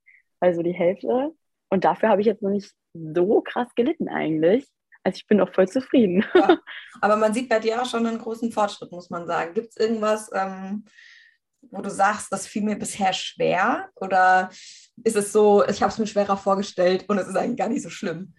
Also 0.40 0.62
die 0.62 0.72
Hälfte. 0.72 1.32
Und 1.68 1.84
dafür 1.84 2.08
habe 2.08 2.20
ich 2.20 2.26
jetzt 2.26 2.42
noch 2.42 2.50
nicht 2.50 2.72
so 2.92 3.40
krass 3.40 3.68
gelitten 3.74 4.08
eigentlich. 4.08 4.66
Also 5.02 5.16
ich 5.16 5.26
bin 5.26 5.38
noch 5.38 5.52
voll 5.52 5.68
zufrieden. 5.68 6.24
Ja, 6.34 6.58
aber 7.00 7.16
man 7.16 7.32
sieht 7.32 7.48
bei 7.48 7.58
dir 7.58 7.80
auch 7.80 7.86
schon 7.86 8.06
einen 8.06 8.18
großen 8.18 8.52
Fortschritt, 8.52 8.92
muss 8.92 9.10
man 9.10 9.26
sagen. 9.26 9.54
Gibt 9.54 9.70
es 9.70 9.76
irgendwas, 9.76 10.30
ähm, 10.34 10.84
wo 11.62 11.80
du 11.80 11.90
sagst, 11.90 12.32
das 12.32 12.46
fiel 12.46 12.62
mir 12.62 12.76
bisher 12.76 13.12
schwer? 13.12 13.88
Oder 13.96 14.50
ist 15.02 15.16
es 15.16 15.32
so, 15.32 15.64
ich 15.66 15.82
habe 15.82 15.92
es 15.92 15.98
mir 15.98 16.06
schwerer 16.06 16.36
vorgestellt 16.36 17.06
und 17.08 17.18
es 17.18 17.28
ist 17.28 17.36
eigentlich 17.36 17.58
gar 17.58 17.68
nicht 17.68 17.82
so 17.82 17.90
schlimm? 17.90 18.34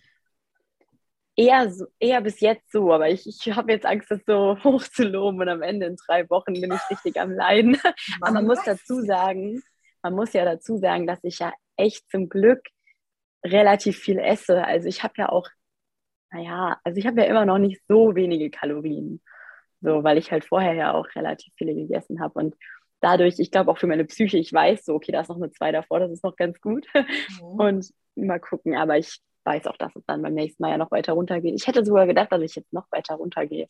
Eher, 1.36 1.72
so, 1.72 1.86
eher 2.00 2.22
bis 2.22 2.40
jetzt 2.42 2.72
so, 2.72 2.92
aber 2.92 3.10
ich, 3.10 3.26
ich 3.26 3.56
habe 3.56 3.72
jetzt 3.72 3.86
Angst, 3.86 4.12
das 4.12 4.22
so 4.28 4.58
hoch 4.64 4.84
zu 4.84 5.04
loben 5.04 5.40
und 5.40 5.50
am 5.50 5.62
Ende 5.62 5.86
in 5.88 5.96
drei 5.96 6.30
Wochen 6.30 6.54
bin 6.54 6.72
ich 6.72 6.90
richtig 6.90 7.20
am 7.20 7.32
Leiden. 7.32 7.78
Aber 8.22 8.34
man 8.34 8.46
muss 8.46 8.62
dazu 8.66 9.02
sagen, 9.02 9.62
man 10.04 10.14
muss 10.14 10.34
ja 10.34 10.44
dazu 10.46 10.78
sagen, 10.78 11.08
dass 11.08 11.24
ich 11.24 11.40
ja 11.40 11.54
echt 11.78 12.10
zum 12.12 12.28
Glück 12.28 12.62
relativ 13.46 13.98
viel 13.98 14.20
esse. 14.20 14.66
Also 14.66 14.88
ich 14.88 15.04
habe 15.04 15.14
ja 15.18 15.30
auch, 15.30 15.48
naja, 16.32 16.80
also 16.84 16.98
ich 16.98 17.08
habe 17.08 17.22
ja 17.22 17.28
immer 17.28 17.46
noch 17.46 17.58
nicht 17.58 17.82
so 17.88 18.16
wenige 18.16 18.50
Kalorien. 18.50 19.22
So, 19.82 20.04
weil 20.04 20.18
ich 20.18 20.32
halt 20.32 20.46
vorher 20.46 20.74
ja 20.74 20.94
auch 20.94 21.08
relativ 21.16 21.54
viele 21.58 21.74
gegessen 21.74 22.20
habe. 22.22 22.38
Und 22.38 22.56
dadurch, 23.00 23.40
ich 23.40 23.52
glaube 23.52 23.72
auch 23.72 23.78
für 23.78 23.88
meine 23.88 24.06
Psyche, 24.06 24.38
ich 24.38 24.54
weiß 24.54 24.86
so, 24.86 24.94
okay, 24.94 25.12
da 25.12 25.22
ist 25.22 25.30
noch 25.30 25.38
eine 25.38 25.52
zwei 25.52 25.72
davor, 25.72 26.00
das 26.00 26.12
ist 26.12 26.24
noch 26.24 26.36
ganz 26.36 26.62
gut. 26.62 26.86
Mhm. 26.94 27.42
Und 27.60 27.94
mal 28.16 28.40
gucken, 28.40 28.76
aber 28.76 28.98
ich 28.98 29.22
weiß 29.44 29.68
auch, 29.68 29.78
dass 29.78 29.96
es 29.96 30.04
dann 30.06 30.22
beim 30.22 30.34
nächsten 30.34 30.64
Mal 30.64 30.72
ja 30.72 30.78
noch 30.78 30.92
weiter 30.92 31.14
runtergeht. 31.14 31.56
Ich 31.56 31.68
hätte 31.68 31.86
sogar 31.86 32.08
gedacht, 32.08 32.32
dass 32.32 32.42
ich 32.42 32.56
jetzt 32.56 32.74
noch 32.74 32.86
weiter 32.92 33.16
runtergehe 33.16 33.68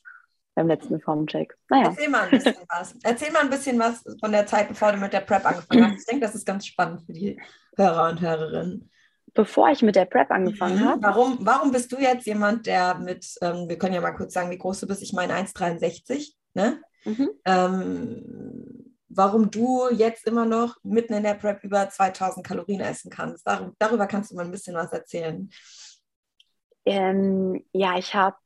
beim 0.56 0.68
letzten 0.68 1.00
Formcheck. 1.00 1.56
Naja. 1.70 1.90
Erzähl 1.90 2.10
mal 2.10 2.24
ein 2.24 2.30
bisschen 2.32 2.56
was. 2.68 2.96
Erzähl 3.04 3.32
mal 3.32 3.42
ein 3.42 3.50
bisschen 3.50 3.80
was 3.80 4.04
von 4.20 4.32
der 4.32 4.46
Zeit, 4.46 4.68
bevor 4.68 4.92
du 4.92 4.98
mit 4.98 5.14
der 5.14 5.22
Prep 5.22 5.46
angefangen 5.46 5.92
hast. 5.92 6.00
Ich 6.00 6.06
denke, 6.06 6.26
das 6.26 6.36
ist 6.36 6.46
ganz 6.46 6.66
spannend 6.66 7.04
für 7.04 7.14
die 7.14 7.42
Hörer 7.78 8.10
und 8.10 8.22
Hörerinnen 8.22 8.90
bevor 9.34 9.70
ich 9.70 9.82
mit 9.82 9.96
der 9.96 10.06
Prep 10.06 10.32
angefangen 10.32 10.80
mhm. 10.80 10.86
habe. 10.86 11.04
Warum, 11.04 11.38
warum 11.42 11.72
bist 11.72 11.92
du 11.92 11.98
jetzt 11.98 12.26
jemand, 12.26 12.66
der 12.66 12.96
mit, 12.96 13.26
ähm, 13.42 13.70
wir 13.70 13.78
können 13.78 13.94
ja 13.94 14.02
mal 14.02 14.12
kurz 14.12 14.34
sagen, 14.34 14.52
wie 14.52 14.58
groß 14.58 14.82
du 14.82 14.88
bist, 14.88 15.02
ich 15.02 15.14
meine 15.14 15.34
1,63, 15.34 16.34
ne? 16.54 16.82
Mhm. 17.06 17.30
Ähm, 17.46 18.91
warum 19.14 19.52
du 19.52 19.90
jetzt 19.92 20.26
immer 20.26 20.46
noch 20.46 20.78
mitten 20.84 21.14
in 21.14 21.24
der 21.24 21.36
Prep 21.36 21.64
über 21.64 21.90
2000 21.90 22.46
Kalorien 22.46 22.82
essen 22.82 23.12
kannst. 23.12 23.46
Dar 23.46 23.72
darüber 23.80 24.08
kannst 24.08 24.32
du 24.32 24.36
mal 24.36 24.46
ein 24.46 24.52
bisschen 24.52 24.76
was 24.76 24.92
erzählen. 24.92 25.50
Ähm, 26.86 27.64
ja, 27.74 27.98
ich 27.98 28.14
habe 28.14 28.38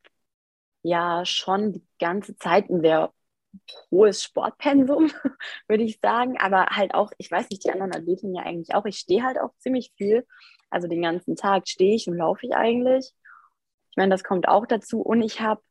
ja 0.84 1.26
schon 1.26 1.74
die 1.74 1.86
ganze 2.00 2.36
Zeit 2.38 2.70
ein 2.70 2.82
sehr 2.82 3.14
hohes 3.92 4.24
Sportpensum, 4.24 5.12
würde 5.68 5.84
ich 5.84 6.00
sagen. 6.02 6.38
Aber 6.40 6.66
halt 6.68 6.94
auch, 6.94 7.12
ich 7.18 7.32
weiß 7.32 7.50
nicht, 7.50 7.64
die 7.64 7.72
anderen 7.72 7.94
Athletinnen 7.96 8.36
ja 8.36 8.44
eigentlich 8.44 8.76
auch. 8.76 8.86
Ich 8.86 8.98
stehe 8.98 9.24
halt 9.24 9.40
auch 9.40 9.52
ziemlich 9.60 9.92
viel. 9.98 10.26
Also 10.70 10.88
den 10.88 11.02
ganzen 11.02 11.36
Tag 11.36 11.68
stehe 11.68 11.96
ich 11.96 12.08
und 12.08 12.18
laufe 12.18 12.46
ich 12.46 12.56
eigentlich. 12.56 13.12
Ich 13.92 13.98
meine, 13.98 14.12
das 14.12 14.24
kommt 14.24 14.48
auch 14.48 14.66
dazu. 14.66 15.02
Und 15.02 15.22
ich 15.22 15.40
habe 15.42 15.62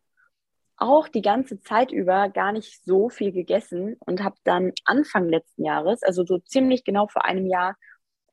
auch 0.76 1.08
die 1.08 1.22
ganze 1.22 1.60
Zeit 1.60 1.92
über 1.92 2.28
gar 2.28 2.52
nicht 2.52 2.84
so 2.84 3.08
viel 3.08 3.32
gegessen 3.32 3.96
und 4.00 4.22
habe 4.22 4.36
dann 4.44 4.72
Anfang 4.84 5.28
letzten 5.28 5.64
Jahres, 5.64 6.02
also 6.02 6.24
so 6.24 6.38
ziemlich 6.38 6.84
genau 6.84 7.06
vor 7.06 7.24
einem 7.24 7.46
Jahr, 7.46 7.76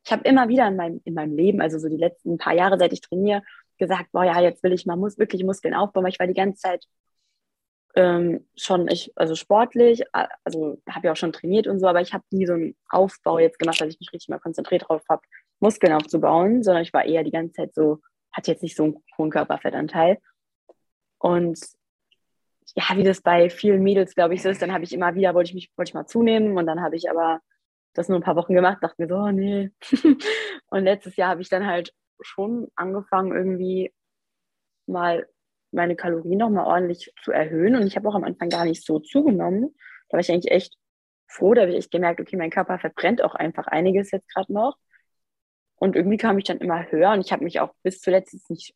ich 0.04 0.12
habe 0.12 0.28
immer 0.28 0.50
wieder 0.50 0.68
in 0.68 0.76
meinem, 0.76 1.02
in 1.06 1.14
meinem 1.14 1.36
Leben, 1.36 1.62
also 1.62 1.78
so 1.78 1.88
die 1.88 1.98
letzten 1.98 2.38
paar 2.38 2.54
Jahre, 2.54 2.80
seit 2.80 2.94
ich 2.94 3.02
trainiere, 3.02 3.44
gesagt, 3.78 4.12
boah, 4.12 4.24
ja, 4.24 4.42
jetzt 4.42 4.64
will 4.64 4.74
ich 4.74 4.86
mal 4.86 4.96
muss 4.96 5.18
wirklich 5.18 5.44
Muskeln 5.44 5.74
aufbauen, 5.74 6.04
weil 6.04 6.12
ich 6.12 6.20
war 6.20 6.28
die 6.28 6.34
ganze 6.34 6.62
Zeit 6.62 6.86
ähm, 7.96 8.48
schon, 8.56 8.88
ich, 8.88 9.12
also 9.16 9.36
sportlich, 9.36 10.04
also 10.14 10.82
habe 10.90 11.08
ja 11.08 11.14
auch 11.14 11.18
schon 11.18 11.34
trainiert 11.34 11.68
und 11.68 11.80
so, 11.80 11.88
aber 11.88 12.02
ich 12.02 12.14
habe 12.14 12.24
nie 12.32 12.46
so 12.46 12.54
einen 12.54 12.76
Aufbau 12.90 13.40
jetzt 13.40 13.60
gemacht, 13.60 13.82
dass 13.82 13.90
ich 13.90 14.00
mich 14.00 14.14
richtig 14.14 14.30
mal 14.30 14.40
konzentriert 14.40 14.84
darauf 14.84 15.04
habe, 15.10 15.22
Muskeln 15.60 15.94
aufzubauen, 15.94 16.64
sondern 16.64 16.84
ich 16.84 16.94
war 16.94 17.06
eher 17.06 17.24
die 17.24 17.32
ganze 17.32 17.54
Zeit 17.54 17.74
so, 17.74 18.00
hatte 18.32 18.52
jetzt 18.52 18.64
nicht 18.64 18.78
so 18.78 18.84
einen 18.84 19.04
hohen 19.18 19.30
Körperfettanteil. 19.30 20.20
Und 21.20 21.60
ja, 22.76 22.96
wie 22.96 23.04
das 23.04 23.22
bei 23.22 23.50
vielen 23.50 23.84
Mädels, 23.84 24.16
glaube 24.16 24.34
ich, 24.34 24.42
so 24.42 24.50
ist, 24.50 24.62
dann 24.62 24.74
habe 24.74 24.84
ich 24.84 24.94
immer 24.94 25.16
wieder, 25.16 25.34
wollte 25.34 25.50
ich 25.50 25.56
mich, 25.56 25.72
wollte 25.76 25.90
ich 25.90 25.94
mal 25.94 26.06
zunehmen 26.06 26.58
und 26.58 26.66
dann 26.66 26.82
habe 26.82 26.96
ich 26.96 27.10
aber 27.10 27.42
das 27.94 28.08
nur 28.08 28.20
ein 28.20 28.24
paar 28.24 28.36
Wochen 28.36 28.54
gemacht, 28.54 28.78
dachte 28.82 29.02
mir 29.02 29.08
so, 29.08 29.16
oh, 29.16 29.32
nee. 29.32 29.72
und 30.68 30.84
letztes 30.84 31.16
Jahr 31.18 31.30
habe 31.30 31.42
ich 31.42 31.50
dann 31.50 31.66
halt 31.68 31.94
schon 32.22 32.70
angefangen, 32.76 33.36
irgendwie 33.36 33.94
mal 34.88 35.28
meine 35.72 35.96
Kalorien 35.96 36.38
nochmal 36.38 36.66
ordentlich 36.66 37.12
zu 37.24 37.32
erhöhen. 37.32 37.76
Und 37.76 37.88
ich 37.88 37.96
habe 37.96 38.08
auch 38.08 38.16
am 38.16 38.24
Anfang 38.24 38.50
gar 38.50 38.66
nicht 38.66 38.86
so 38.86 39.00
zugenommen. 39.00 39.76
Da 40.10 40.14
war 40.14 40.20
ich 40.20 40.32
eigentlich 40.32 40.52
echt 40.52 40.76
froh, 41.28 41.54
da 41.54 41.62
habe 41.62 41.72
ich 41.72 41.78
echt 41.78 41.92
gemerkt, 41.92 42.20
okay, 42.20 42.36
mein 42.36 42.50
Körper 42.50 42.78
verbrennt 42.80 43.24
auch 43.24 43.36
einfach 43.36 43.68
einiges 43.68 44.12
jetzt 44.12 44.30
gerade 44.34 44.52
noch. 44.54 44.78
Und 45.76 45.96
irgendwie 45.96 46.18
kam 46.18 46.38
ich 46.38 46.44
dann 46.46 46.60
immer 46.60 46.92
höher 46.92 47.12
und 47.12 47.22
ich 47.22 47.32
habe 47.32 47.44
mich 47.44 47.60
auch 47.60 47.74
bis 47.84 48.02
zuletzt 48.02 48.50
nicht 48.50 48.76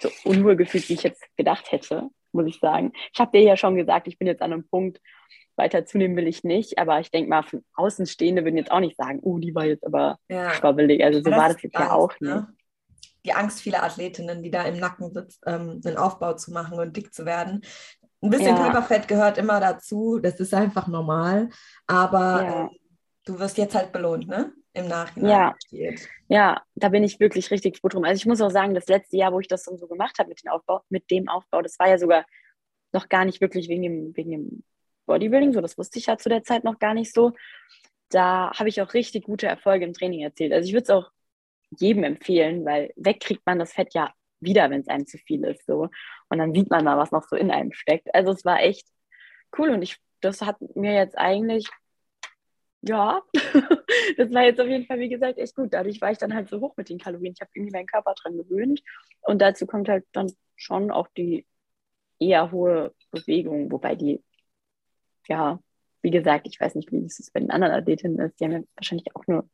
so 0.00 0.10
unwohl 0.24 0.56
gefühlt, 0.56 0.88
wie 0.88 0.94
ich 0.94 1.02
jetzt 1.02 1.24
gedacht 1.36 1.70
hätte, 1.70 2.08
muss 2.34 2.46
ich 2.46 2.58
sagen. 2.60 2.92
Ich 3.12 3.20
habe 3.20 3.32
dir 3.32 3.42
ja 3.42 3.56
schon 3.56 3.76
gesagt, 3.76 4.08
ich 4.08 4.18
bin 4.18 4.28
jetzt 4.28 4.42
an 4.42 4.52
einem 4.52 4.68
Punkt, 4.68 5.00
weiter 5.56 5.86
zunehmen 5.86 6.16
will 6.16 6.26
ich 6.26 6.44
nicht, 6.44 6.78
aber 6.78 7.00
ich 7.00 7.10
denke 7.10 7.30
mal, 7.30 7.42
von 7.42 7.64
Außenstehende 7.74 8.44
würden 8.44 8.56
jetzt 8.56 8.72
auch 8.72 8.80
nicht 8.80 8.96
sagen, 8.96 9.20
oh, 9.22 9.38
die 9.38 9.54
war 9.54 9.64
jetzt 9.64 9.86
aber 9.86 10.18
ja. 10.28 10.50
schwabbelig. 10.50 11.04
Also 11.04 11.20
so 11.22 11.30
war 11.30 11.48
das 11.48 11.62
jetzt 11.62 11.78
ja 11.78 11.92
auch 11.92 12.12
ne? 12.20 12.34
nicht. 12.34 12.46
Die 13.26 13.32
Angst 13.32 13.60
vieler 13.62 13.82
Athletinnen, 13.82 14.42
die 14.42 14.50
da 14.50 14.64
im 14.64 14.78
Nacken 14.78 15.12
sitzt, 15.12 15.42
ähm, 15.46 15.80
einen 15.84 15.96
Aufbau 15.96 16.34
zu 16.34 16.52
machen 16.52 16.78
und 16.78 16.96
dick 16.96 17.14
zu 17.14 17.24
werden. 17.24 17.62
Ein 18.20 18.30
bisschen 18.30 18.56
ja. 18.56 18.62
Körperfett 18.62 19.08
gehört 19.08 19.38
immer 19.38 19.60
dazu, 19.60 20.18
das 20.18 20.40
ist 20.40 20.54
einfach 20.54 20.88
normal, 20.88 21.50
aber 21.86 22.42
ja. 22.42 22.64
äh, 22.64 22.68
du 23.24 23.38
wirst 23.38 23.58
jetzt 23.58 23.74
halt 23.74 23.92
belohnt, 23.92 24.28
ne? 24.28 24.52
Im 24.74 24.88
Nachhinein 24.88 25.30
ja. 25.30 25.54
Steht. 25.66 26.08
Ja, 26.28 26.62
da 26.74 26.88
bin 26.88 27.04
ich 27.04 27.20
wirklich 27.20 27.50
richtig 27.50 27.78
froh 27.78 27.88
drum. 27.88 28.04
Also 28.04 28.18
ich 28.18 28.26
muss 28.26 28.40
auch 28.40 28.50
sagen, 28.50 28.74
das 28.74 28.86
letzte 28.86 29.16
Jahr, 29.16 29.32
wo 29.32 29.40
ich 29.40 29.48
das 29.48 29.64
so 29.64 29.86
gemacht 29.86 30.18
habe 30.18 30.28
mit 30.28 30.42
dem 30.42 30.50
Aufbau, 30.50 30.82
mit 30.88 31.10
dem 31.10 31.28
Aufbau, 31.28 31.62
das 31.62 31.78
war 31.78 31.88
ja 31.88 31.98
sogar 31.98 32.26
noch 32.92 33.08
gar 33.08 33.24
nicht 33.24 33.40
wirklich 33.40 33.68
wegen 33.68 33.82
dem, 33.82 34.16
wegen 34.16 34.30
dem 34.30 34.64
Bodybuilding, 35.06 35.52
so 35.52 35.60
das 35.60 35.78
wusste 35.78 35.98
ich 35.98 36.06
ja 36.06 36.18
zu 36.18 36.28
der 36.28 36.42
Zeit 36.42 36.64
noch 36.64 36.78
gar 36.78 36.94
nicht 36.94 37.12
so. 37.12 37.32
Da 38.08 38.52
habe 38.52 38.68
ich 38.68 38.80
auch 38.82 38.94
richtig 38.94 39.24
gute 39.24 39.46
Erfolge 39.46 39.84
im 39.84 39.92
Training 39.92 40.22
erzielt. 40.22 40.52
Also 40.52 40.66
ich 40.66 40.74
würde 40.74 40.84
es 40.84 40.90
auch 40.90 41.10
jedem 41.78 42.04
empfehlen, 42.04 42.64
weil 42.64 42.92
wegkriegt 42.96 43.42
man 43.46 43.58
das 43.58 43.72
Fett 43.72 43.94
ja 43.94 44.12
wieder, 44.40 44.70
wenn 44.70 44.80
es 44.80 44.88
einem 44.88 45.06
zu 45.06 45.18
viel 45.18 45.44
ist. 45.44 45.66
So. 45.66 45.88
Und 46.28 46.38
dann 46.38 46.54
sieht 46.54 46.70
man 46.70 46.84
mal, 46.84 46.98
was 46.98 47.12
noch 47.12 47.24
so 47.24 47.36
in 47.36 47.50
einem 47.50 47.72
steckt. 47.72 48.14
Also 48.14 48.32
es 48.32 48.44
war 48.44 48.60
echt 48.60 48.86
cool 49.58 49.70
und 49.70 49.82
ich, 49.82 49.98
das 50.20 50.42
hat 50.42 50.56
mir 50.74 50.94
jetzt 50.94 51.16
eigentlich, 51.16 51.68
ja, 52.86 53.22
das 54.16 54.32
war 54.32 54.44
jetzt 54.44 54.60
auf 54.60 54.68
jeden 54.68 54.86
Fall, 54.86 54.98
wie 54.98 55.08
gesagt, 55.08 55.38
echt 55.38 55.54
gut. 55.54 55.72
Dadurch 55.72 56.00
war 56.00 56.10
ich 56.10 56.18
dann 56.18 56.34
halt 56.34 56.48
so 56.48 56.60
hoch 56.60 56.76
mit 56.76 56.88
den 56.88 56.98
Kalorien. 56.98 57.32
Ich 57.34 57.40
habe 57.40 57.50
irgendwie 57.54 57.72
meinen 57.72 57.86
Körper 57.86 58.14
dran 58.14 58.36
gewöhnt. 58.36 58.82
Und 59.22 59.40
dazu 59.40 59.66
kommt 59.66 59.88
halt 59.88 60.04
dann 60.12 60.30
schon 60.56 60.90
auch 60.90 61.08
die 61.16 61.46
eher 62.18 62.50
hohe 62.50 62.94
Bewegung, 63.10 63.70
wobei 63.72 63.94
die, 63.94 64.22
ja, 65.28 65.58
wie 66.02 66.10
gesagt, 66.10 66.46
ich 66.46 66.60
weiß 66.60 66.74
nicht, 66.74 66.92
wie 66.92 67.04
es 67.04 67.30
bei 67.32 67.40
den 67.40 67.50
anderen 67.50 67.74
Athletinnen 67.74 68.18
ist. 68.18 68.38
Die 68.38 68.44
haben 68.44 68.52
ja 68.52 68.60
wahrscheinlich 68.76 69.14
auch 69.14 69.26
nur 69.26 69.48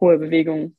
hohe 0.00 0.18
Bewegungen. 0.18 0.76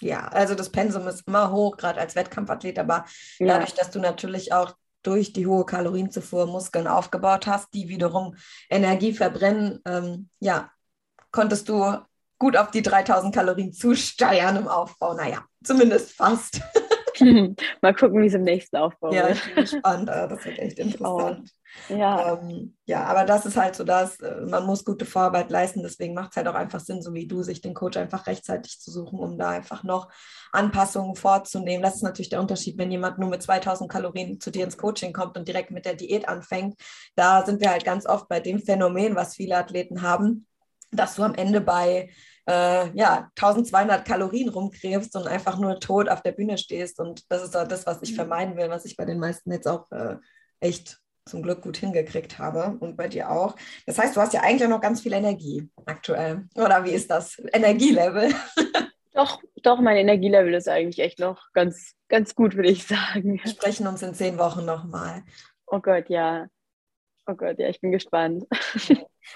Ja, 0.00 0.26
also 0.28 0.54
das 0.54 0.70
Pensum 0.70 1.06
ist 1.06 1.26
immer 1.28 1.52
hoch, 1.52 1.76
gerade 1.76 2.00
als 2.00 2.16
Wettkampfathlet, 2.16 2.78
aber 2.80 3.04
ja. 3.38 3.46
dadurch, 3.46 3.74
dass 3.74 3.92
du 3.92 4.00
natürlich 4.00 4.52
auch 4.52 4.74
durch 5.04 5.32
die 5.32 5.46
hohe 5.46 5.64
Kalorienzufuhr 5.64 6.46
Muskeln 6.46 6.88
aufgebaut 6.88 7.46
hast, 7.46 7.72
die 7.74 7.88
wiederum 7.88 8.34
Energie 8.68 9.12
verbrennen, 9.12 9.80
ähm, 9.86 10.28
ja, 10.40 10.70
konntest 11.34 11.68
du 11.68 11.98
gut 12.38 12.56
auf 12.56 12.70
die 12.70 12.82
3000 12.82 13.34
Kalorien 13.34 13.72
zusteuern 13.72 14.56
im 14.56 14.68
Aufbau. 14.68 15.14
Naja, 15.14 15.44
zumindest 15.64 16.12
fast. 16.12 16.60
Mal 17.82 17.94
gucken, 17.94 18.22
wie 18.22 18.26
es 18.26 18.34
im 18.34 18.42
nächsten 18.42 18.76
Aufbau 18.76 19.12
ja, 19.12 19.28
wird. 19.28 19.28
Ja, 19.28 19.34
ich 19.34 19.54
bin 19.54 19.64
gespannt. 19.64 20.08
Das 20.08 20.44
wird 20.44 20.58
echt 20.58 20.78
interessant. 20.78 21.50
Ja. 21.88 22.34
Ähm, 22.34 22.76
ja, 22.86 23.02
aber 23.04 23.24
das 23.24 23.46
ist 23.46 23.56
halt 23.56 23.74
so 23.74 23.82
das, 23.82 24.20
äh, 24.20 24.42
man 24.42 24.64
muss 24.64 24.84
gute 24.84 25.04
Vorarbeit 25.04 25.50
leisten, 25.50 25.82
deswegen 25.82 26.14
macht 26.14 26.30
es 26.30 26.36
halt 26.36 26.46
auch 26.46 26.54
einfach 26.54 26.78
Sinn, 26.78 27.02
so 27.02 27.14
wie 27.14 27.26
du, 27.26 27.42
sich 27.42 27.60
den 27.60 27.74
Coach 27.74 27.96
einfach 27.96 28.28
rechtzeitig 28.28 28.78
zu 28.78 28.92
suchen, 28.92 29.18
um 29.18 29.36
da 29.36 29.50
einfach 29.50 29.82
noch 29.82 30.08
Anpassungen 30.52 31.16
vorzunehmen. 31.16 31.82
Das 31.82 31.96
ist 31.96 32.02
natürlich 32.02 32.28
der 32.28 32.40
Unterschied, 32.40 32.78
wenn 32.78 32.92
jemand 32.92 33.18
nur 33.18 33.28
mit 33.28 33.42
2000 33.42 33.90
Kalorien 33.90 34.38
zu 34.38 34.52
dir 34.52 34.64
ins 34.64 34.78
Coaching 34.78 35.12
kommt 35.12 35.36
und 35.36 35.48
direkt 35.48 35.72
mit 35.72 35.84
der 35.84 35.94
Diät 35.94 36.28
anfängt. 36.28 36.78
Da 37.16 37.44
sind 37.44 37.60
wir 37.60 37.70
halt 37.70 37.84
ganz 37.84 38.06
oft 38.06 38.28
bei 38.28 38.38
dem 38.38 38.60
Phänomen, 38.60 39.16
was 39.16 39.34
viele 39.34 39.56
Athleten 39.56 40.02
haben, 40.02 40.46
dass 40.96 41.16
du 41.16 41.22
am 41.22 41.34
Ende 41.34 41.60
bei 41.60 42.10
äh, 42.46 42.90
ja, 42.96 43.30
1200 43.36 44.06
Kalorien 44.06 44.48
rumgräbst 44.48 45.16
und 45.16 45.26
einfach 45.26 45.58
nur 45.58 45.80
tot 45.80 46.08
auf 46.08 46.22
der 46.22 46.32
Bühne 46.32 46.58
stehst. 46.58 47.00
Und 47.00 47.30
das 47.30 47.42
ist 47.42 47.54
das, 47.54 47.86
was 47.86 48.02
ich 48.02 48.12
mhm. 48.12 48.16
vermeiden 48.16 48.56
will, 48.56 48.70
was 48.70 48.84
ich 48.84 48.96
bei 48.96 49.04
den 49.04 49.18
meisten 49.18 49.52
jetzt 49.52 49.66
auch 49.66 49.90
äh, 49.92 50.16
echt 50.60 50.98
zum 51.26 51.42
Glück 51.42 51.62
gut 51.62 51.78
hingekriegt 51.78 52.38
habe 52.38 52.76
und 52.80 52.96
bei 52.96 53.08
dir 53.08 53.30
auch. 53.30 53.56
Das 53.86 53.98
heißt, 53.98 54.14
du 54.14 54.20
hast 54.20 54.34
ja 54.34 54.42
eigentlich 54.42 54.64
auch 54.64 54.70
noch 54.70 54.80
ganz 54.80 55.00
viel 55.00 55.14
Energie 55.14 55.70
aktuell. 55.86 56.46
Oder 56.54 56.84
wie 56.84 56.90
ist 56.90 57.10
das? 57.10 57.40
Energielevel? 57.52 58.34
Doch, 59.14 59.40
doch, 59.62 59.78
mein 59.78 59.96
Energielevel 59.96 60.52
ist 60.54 60.68
eigentlich 60.68 60.98
echt 60.98 61.20
noch 61.20 61.52
ganz, 61.52 61.94
ganz 62.08 62.34
gut, 62.34 62.56
würde 62.56 62.68
ich 62.68 62.84
sagen. 62.84 63.38
Wir 63.40 63.48
sprechen 63.48 63.86
uns 63.86 64.02
in 64.02 64.12
zehn 64.12 64.38
Wochen 64.38 64.64
nochmal. 64.64 65.22
Oh 65.68 65.78
Gott, 65.78 66.08
ja. 66.08 66.48
Oh 67.24 67.34
Gott, 67.34 67.60
ja, 67.60 67.68
ich 67.68 67.80
bin 67.80 67.92
gespannt. 67.92 68.44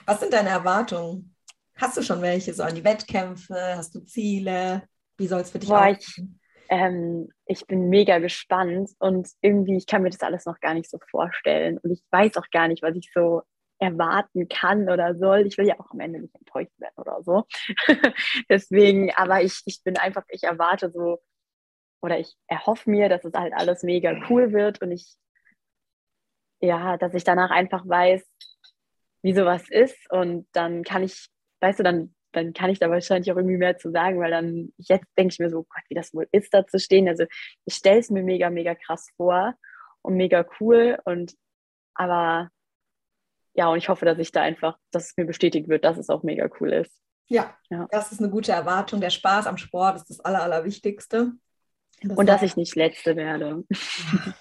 Was 0.05 0.19
sind 0.19 0.33
deine 0.33 0.49
Erwartungen? 0.49 1.37
Hast 1.79 1.97
du 1.97 2.03
schon 2.03 2.23
welche 2.23 2.53
so 2.55 2.63
an 2.63 2.75
die 2.75 2.85
Wettkämpfe? 2.85 3.55
Hast 3.77 3.95
du 3.95 4.01
Ziele? 4.01 4.83
Wie 5.17 5.27
soll 5.27 5.41
es 5.41 5.51
für 5.51 5.59
dich 5.59 5.71
aussehen? 5.71 6.41
Ähm, 6.71 7.31
ich 7.47 7.67
bin 7.67 7.89
mega 7.89 8.19
gespannt 8.19 8.91
und 8.99 9.31
irgendwie, 9.41 9.77
ich 9.77 9.87
kann 9.87 10.03
mir 10.03 10.11
das 10.11 10.21
alles 10.21 10.45
noch 10.45 10.61
gar 10.61 10.75
nicht 10.75 10.91
so 10.91 10.99
vorstellen 11.11 11.79
und 11.79 11.91
ich 11.91 12.03
weiß 12.11 12.37
auch 12.37 12.51
gar 12.51 12.69
nicht, 12.69 12.83
was 12.83 12.95
ich 12.95 13.11
so 13.15 13.43
erwarten 13.79 14.49
kann 14.49 14.91
oder 14.91 15.15
soll. 15.15 15.47
Ich 15.47 15.57
will 15.57 15.67
ja 15.67 15.79
auch 15.79 15.91
am 15.91 16.01
Ende 16.01 16.21
nicht 16.21 16.35
enttäuscht 16.35 16.79
werden 16.79 16.95
oder 16.97 17.23
so. 17.23 17.45
Deswegen, 18.49 19.13
aber 19.15 19.43
ich, 19.43 19.63
ich 19.65 19.83
bin 19.83 19.97
einfach, 19.97 20.25
ich 20.29 20.43
erwarte 20.43 20.91
so 20.91 21.23
oder 22.03 22.19
ich 22.19 22.35
erhoffe 22.47 22.91
mir, 22.91 23.09
dass 23.09 23.25
es 23.25 23.33
halt 23.35 23.53
alles 23.55 23.83
mega 23.83 24.15
cool 24.29 24.53
wird 24.53 24.83
und 24.83 24.93
ich, 24.93 25.17
ja, 26.61 26.97
dass 26.97 27.15
ich 27.15 27.25
danach 27.25 27.51
einfach 27.51 27.87
weiß, 27.87 28.25
wie 29.23 29.35
sowas 29.35 29.69
ist 29.69 30.11
und 30.11 30.47
dann 30.53 30.85
kann 30.85 31.03
ich, 31.03 31.29
weißt 31.61 31.81
du, 31.81 31.83
dann 31.83 32.15
dann 32.33 32.53
kann 32.53 32.71
ich 32.71 32.79
da 32.79 32.91
wahrscheinlich 32.91 33.33
auch 33.33 33.37
irgendwie 33.37 33.57
mehr 33.57 33.79
zu 33.79 33.91
sagen, 33.91 34.21
weil 34.21 34.31
dann 34.31 34.73
jetzt 34.77 35.07
denke 35.17 35.33
ich 35.33 35.39
mir 35.39 35.51
so, 35.51 35.65
Gott, 35.65 35.83
wie 35.89 35.95
das 35.95 36.13
wohl 36.15 36.29
ist, 36.31 36.53
da 36.53 36.67
zu 36.67 36.79
stehen. 36.79 37.09
Also 37.09 37.25
ich 37.65 37.75
stelle 37.75 38.01
es 38.01 38.11
mir 38.11 38.23
mega, 38.23 38.51
mega 38.51 38.75
krass 38.75 39.09
vor 39.17 39.55
und 40.03 40.17
mega 40.17 40.45
cool 40.61 40.99
und 41.05 41.35
aber 41.95 42.51
ja, 43.55 43.69
und 43.69 43.79
ich 43.79 43.89
hoffe, 43.89 44.05
dass 44.05 44.19
ich 44.19 44.31
da 44.31 44.43
einfach, 44.43 44.79
dass 44.93 45.07
es 45.07 45.17
mir 45.17 45.25
bestätigt 45.25 45.69
wird, 45.69 45.85
dass 45.85 45.99
es 45.99 46.11
auch 46.11 46.23
mega 46.23 46.49
cool 46.61 46.73
ist. 46.73 46.93
Ja, 47.27 47.57
ja. 47.71 47.89
das 47.91 48.13
ist 48.13 48.21
eine 48.21 48.31
gute 48.31 48.53
Erwartung. 48.53 49.01
Der 49.01 49.11
Spaß 49.11 49.47
am 49.47 49.57
Sport 49.57 49.97
ist 49.97 50.09
das 50.09 50.21
Aller, 50.21 50.43
Allerwichtigste. 50.43 51.33
Das 52.03 52.17
und 52.17 52.27
dass 52.27 52.43
ich 52.43 52.57
nicht 52.57 52.77
Letzte 52.77 53.17
werde. 53.17 53.65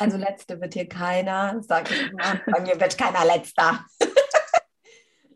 Also 0.00 0.16
Letzte 0.16 0.60
wird 0.60 0.74
hier 0.74 0.88
keiner, 0.88 1.60
sage 1.60 1.92
ich 1.92 2.12
immer. 2.12 2.40
Bei 2.46 2.60
mir 2.60 2.80
wird 2.80 2.96
keiner 2.96 3.24
Letzter. 3.24 3.84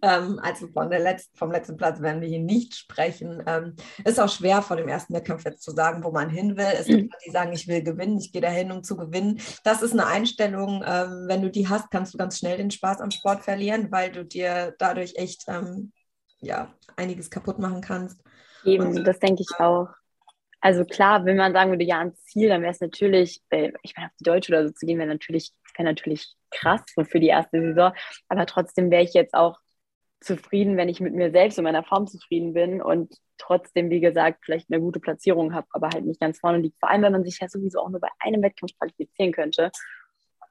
Ähm, 0.02 0.40
also 0.42 0.66
von 0.66 0.90
der 0.90 0.98
letzten, 0.98 1.36
vom 1.38 1.52
letzten 1.52 1.76
Platz 1.76 2.00
werden 2.00 2.20
wir 2.20 2.28
hier 2.28 2.40
nicht 2.40 2.74
sprechen. 2.74 3.42
Ähm, 3.46 3.76
ist 4.04 4.20
auch 4.20 4.28
schwer 4.28 4.60
vor 4.60 4.76
dem 4.76 4.88
ersten 4.88 5.14
Wettkampf 5.14 5.44
jetzt 5.44 5.62
zu 5.62 5.70
sagen, 5.70 6.02
wo 6.02 6.10
man 6.10 6.28
hin 6.28 6.56
will. 6.56 6.66
Es 6.72 6.86
gibt 6.86 7.14
die 7.24 7.30
sagen, 7.30 7.52
ich 7.52 7.68
will 7.68 7.82
gewinnen, 7.82 8.18
ich 8.18 8.32
gehe 8.32 8.42
dahin, 8.42 8.72
um 8.72 8.82
zu 8.82 8.96
gewinnen. 8.96 9.40
Das 9.62 9.80
ist 9.80 9.92
eine 9.92 10.06
Einstellung, 10.06 10.82
ähm, 10.84 11.26
wenn 11.28 11.42
du 11.42 11.50
die 11.50 11.68
hast, 11.68 11.90
kannst 11.90 12.12
du 12.12 12.18
ganz 12.18 12.38
schnell 12.38 12.56
den 12.56 12.72
Spaß 12.72 13.00
am 13.00 13.12
Sport 13.12 13.44
verlieren, 13.44 13.92
weil 13.92 14.10
du 14.10 14.24
dir 14.24 14.74
dadurch 14.78 15.14
echt 15.16 15.44
ähm, 15.46 15.92
ja, 16.40 16.74
einiges 16.96 17.30
kaputt 17.30 17.60
machen 17.60 17.80
kannst. 17.80 18.20
Eben, 18.64 18.88
Und, 18.88 19.04
das 19.04 19.20
denke 19.20 19.42
ich 19.42 19.60
auch. 19.60 19.88
Also 20.60 20.84
klar, 20.84 21.24
wenn 21.24 21.36
man 21.36 21.52
sagen 21.52 21.70
würde, 21.70 21.84
ja, 21.84 21.98
ein 21.98 22.14
Ziel, 22.14 22.48
dann 22.48 22.62
wäre 22.62 22.72
es 22.72 22.80
natürlich, 22.80 23.40
äh, 23.50 23.72
ich 23.82 23.96
meine, 23.96 24.08
auf 24.08 24.16
die 24.18 24.24
Deutsche 24.24 24.52
oder 24.52 24.66
so 24.66 24.72
zu 24.72 24.86
gehen, 24.86 24.98
wäre 24.98 25.08
natürlich, 25.08 25.52
wäre 25.76 25.88
natürlich 25.88 26.34
krass 26.50 26.82
so 26.94 27.04
für 27.04 27.18
die 27.18 27.28
erste 27.28 27.60
Saison. 27.60 27.92
Aber 28.28 28.46
trotzdem 28.46 28.90
wäre 28.90 29.02
ich 29.02 29.12
jetzt 29.12 29.34
auch 29.34 29.58
zufrieden, 30.22 30.76
wenn 30.76 30.88
ich 30.88 31.00
mit 31.00 31.14
mir 31.14 31.30
selbst 31.30 31.58
und 31.58 31.64
meiner 31.64 31.84
Form 31.84 32.06
zufrieden 32.06 32.54
bin 32.54 32.80
und 32.80 33.14
trotzdem, 33.38 33.90
wie 33.90 34.00
gesagt, 34.00 34.40
vielleicht 34.44 34.70
eine 34.70 34.80
gute 34.80 35.00
Platzierung 35.00 35.54
habe, 35.54 35.66
aber 35.70 35.90
halt 35.92 36.04
nicht 36.04 36.20
ganz 36.20 36.38
vorne 36.38 36.58
liegt. 36.58 36.78
Vor 36.78 36.90
allem, 36.90 37.02
wenn 37.02 37.12
man 37.12 37.24
sich 37.24 37.38
ja 37.40 37.48
sowieso 37.48 37.80
auch 37.80 37.90
nur 37.90 38.00
bei 38.00 38.10
einem 38.18 38.42
Wettkampf 38.42 38.72
qualifizieren 38.78 39.32
könnte. 39.32 39.70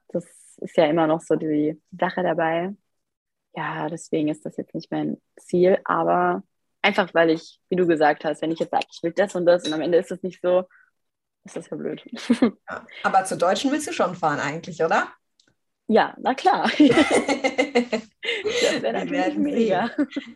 Das 0.08 0.24
ist 0.58 0.76
ja 0.76 0.86
immer 0.86 1.06
noch 1.06 1.20
so 1.20 1.36
die 1.36 1.80
Sache 1.90 2.22
dabei. 2.22 2.74
Ja, 3.54 3.88
deswegen 3.88 4.28
ist 4.28 4.44
das 4.46 4.56
jetzt 4.56 4.74
nicht 4.74 4.90
mein 4.90 5.20
Ziel, 5.38 5.78
aber 5.84 6.42
einfach, 6.82 7.12
weil 7.14 7.30
ich, 7.30 7.60
wie 7.68 7.76
du 7.76 7.86
gesagt 7.86 8.24
hast, 8.24 8.42
wenn 8.42 8.50
ich 8.50 8.58
jetzt 8.58 8.70
sage, 8.70 8.86
ich 8.90 9.02
will 9.02 9.12
das 9.12 9.34
und 9.34 9.46
das 9.46 9.66
und 9.66 9.72
am 9.72 9.80
Ende 9.80 9.98
ist 9.98 10.10
es 10.10 10.22
nicht 10.22 10.40
so, 10.42 10.64
ist 11.44 11.56
das 11.56 11.70
ja 11.70 11.76
blöd. 11.76 12.04
Aber 13.02 13.24
zu 13.24 13.36
Deutschen 13.36 13.72
willst 13.72 13.88
du 13.88 13.92
schon 13.92 14.14
fahren 14.14 14.38
eigentlich, 14.38 14.82
oder? 14.82 15.12
Ja, 15.92 16.14
na 16.18 16.34
klar. 16.34 16.70
Das 18.62 18.82
wäre 18.82 18.92
natürlich 18.92 19.36
mega. 19.36 19.90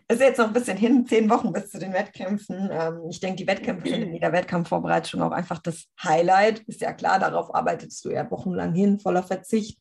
Es 0.09 0.17
ist 0.17 0.23
jetzt 0.23 0.39
noch 0.39 0.49
ein 0.49 0.53
bisschen 0.53 0.77
hin, 0.77 1.07
zehn 1.07 1.31
Wochen 1.31 1.53
bis 1.53 1.71
zu 1.71 1.79
den 1.79 1.93
Wettkämpfen. 1.93 2.69
Ähm, 2.73 3.03
ich 3.09 3.21
denke, 3.21 3.37
die 3.37 3.47
Wettkämpfe 3.47 3.89
sind 3.89 4.03
in 4.03 4.13
jeder 4.13 4.33
Wettkampfvorbereitung 4.33 5.23
auch 5.23 5.31
einfach 5.31 5.59
das 5.61 5.87
Highlight. 6.03 6.61
Ist 6.67 6.81
ja 6.81 6.93
klar, 6.93 7.19
darauf 7.21 7.55
arbeitest 7.55 8.05
du 8.05 8.11
ja 8.11 8.29
wochenlang 8.31 8.75
hin, 8.75 8.99
voller 8.99 9.23
Verzicht. 9.23 9.79